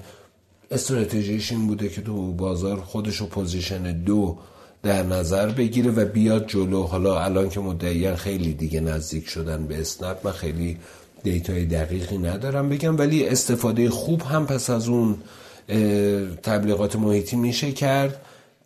[0.70, 4.38] استراتژیش این بوده که تو بازار خودش رو position دو
[4.82, 6.82] در نظر بگیره و بیاد جلو.
[6.82, 10.78] حالا الان که مدعیان خیلی دیگه نزدیک شدن به اسنپ من خیلی
[11.22, 15.16] data ی دقیقی ندارم بگم ولی استفاده خوب هم پس از اون
[16.42, 18.20] تبلیغات محیطی میشه کرد.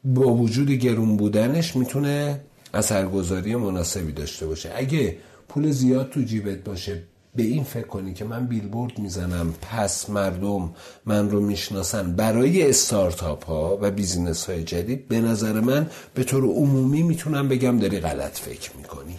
[0.04, 2.40] با وجود گرون بودنش می‌تونه
[2.74, 4.72] اثرگذاری مناسبی داشته باشه.
[4.74, 5.16] اگه
[5.48, 7.02] پول زیاد تو جیبت باشه
[7.34, 10.70] به این فکر کنی که من بیلبورد می‌زنم پس مردم
[11.06, 16.44] من رو می‌شناسن برای استارتاپ ها و business های جدید به نظر من به طور
[16.44, 19.18] عمومی می‌تونم بگم داری غلط فکر می‌کنی.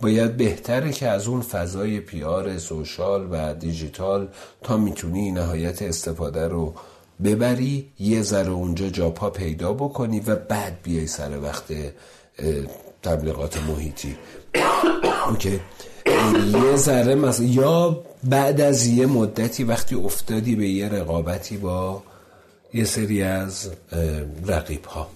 [0.00, 4.28] باید بهتره که از اون فضای پیار سوشال و دیجیتال
[4.62, 6.74] تا می‌تونی نهایت استفاده رو
[7.24, 11.64] ببری یه ذره اونجا جاپا پیدا بکنی و بعد بیای سر وقت
[13.02, 14.16] تبلیغات محیطی.
[15.28, 15.60] اوکی.
[16.70, 22.02] یه ذره مثلا یا بعد از یه مدتی وقتی افتادی به یه رقابتی با
[22.74, 23.70] یه سری از
[24.46, 25.10] رقیب ها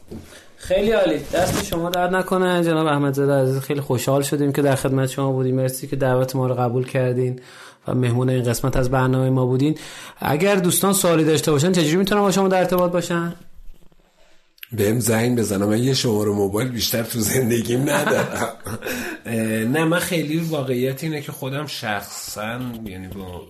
[0.65, 1.19] خیلی عالی.
[1.33, 3.61] دست شما درد نکنه جناب احمد زاده عزیز.
[3.61, 5.55] خیلی خوشحال شدیم که در خدمت شما بودیم.
[5.55, 7.41] مرسی که دعوت ما رو قبول کردین
[7.89, 9.79] و مهمون این قسمت از برنامه ما بودین.
[10.19, 13.35] اگر دوستان سوالی داشته باشن چجوری می‌تونن با شما در ارتباط باشن؟
[14.73, 18.57] بهم زنگ بزنم من یه شماره موبایل بیشتر تو زندگیم ندارم.
[19.75, 23.43] نه من خیلی واقعیت اینه که خودم شخصا یعنی با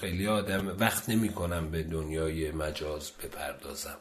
[0.00, 3.96] خیلی آدم وقت نمی کنم به دنیای مجاز بپردازم.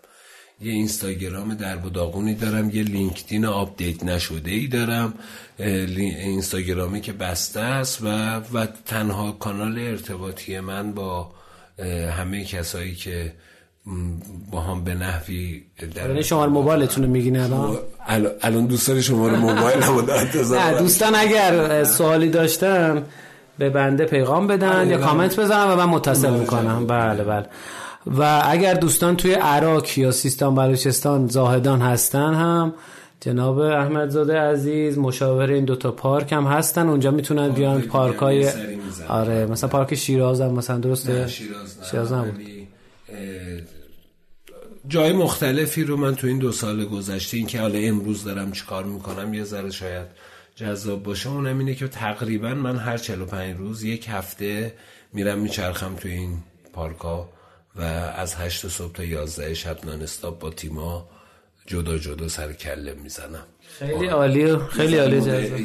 [0.64, 5.14] یه اینستاگرام در داغونی دارم یه لینکدین update نشده ای دارم
[5.58, 8.08] اینستاگرامی که بسته است و,
[8.54, 11.32] و تنها کانال ارتباطی من با
[12.18, 13.34] همه کسایی که
[14.52, 15.64] با هم به نحوی
[15.96, 17.78] در شماره موبایلتون رو میگین الان؟
[18.42, 20.06] الان دوستان شماره موبایل هم
[20.54, 23.04] نه دوستان اگر سوالی داشتن
[23.58, 26.88] به بنده پیغام بدن یا کامنت بزنن و من متصل می‌کنم.
[26.88, 27.46] بله بله.
[28.08, 32.74] و اگر دوستان توی عراق یا سیستان بلوچستان زاهدان هستن هم
[33.20, 36.88] جناب احمدزاده عزیز مشاور این دوتا پارک هم هستن.
[36.88, 38.50] اونجا می‌تونن بیان پارک های
[39.08, 42.42] آره مثلا پارک شیراز هم مثلا درسته؟ شیراز, شیراز نبود
[44.88, 48.84] جای مختلفی رو من تو این دو سال گذشته این که حالا امروز دارم چیکار
[48.84, 50.08] می‌کنم یه ذره شاید
[50.56, 51.30] جذاب باشه.
[51.30, 54.74] اونم اینه که تقریبا من هر 45 روز یک هفته
[55.14, 56.38] میرم میچرخم تو این
[56.74, 57.30] پارکا
[57.76, 61.10] و از هشت صبح تا یازده شب نانستاب با تیما
[61.66, 63.44] جدا جدا سر کله می‌زنم.
[63.80, 65.16] خیلی عالی خیلی عالی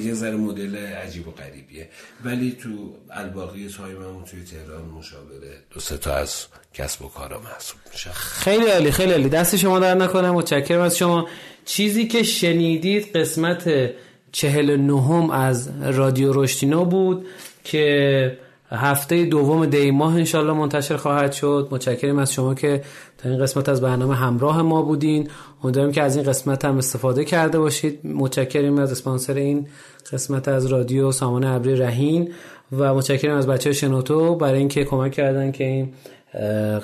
[0.07, 1.89] یه ذره مدل عجیب و غریبیه.
[2.25, 7.79] ولی تو الباقی تایممون توی تهران مشاوره دو سه تا از کسب و کارا محسوب
[7.93, 8.11] میشه.
[8.11, 9.29] خیلی عالی خیلی عالی.
[9.29, 11.29] دست شما در نکنم متشکرم از شما.
[11.65, 13.91] چیزی که شنیدید قسمت
[14.33, 17.27] چهل نهم از رادیو رشتینا بود
[17.65, 18.39] که
[18.71, 21.69] هفته دوم دی ماه انشالله منتشر خواهد شد.
[21.71, 22.83] متشکرم از شما که
[23.19, 25.29] تا این قسمت از برنامه همراه ما بودین.
[25.65, 28.01] امیدوارم که از این قسمت هم استفاده کرده باشید.
[28.05, 29.67] متشکرم از اسپانسر این
[30.13, 32.33] قسمت از رادیو سامان ابری رهین
[32.73, 35.93] و متشکرم از بچه شنوتو برای اینکه کمک کردن که این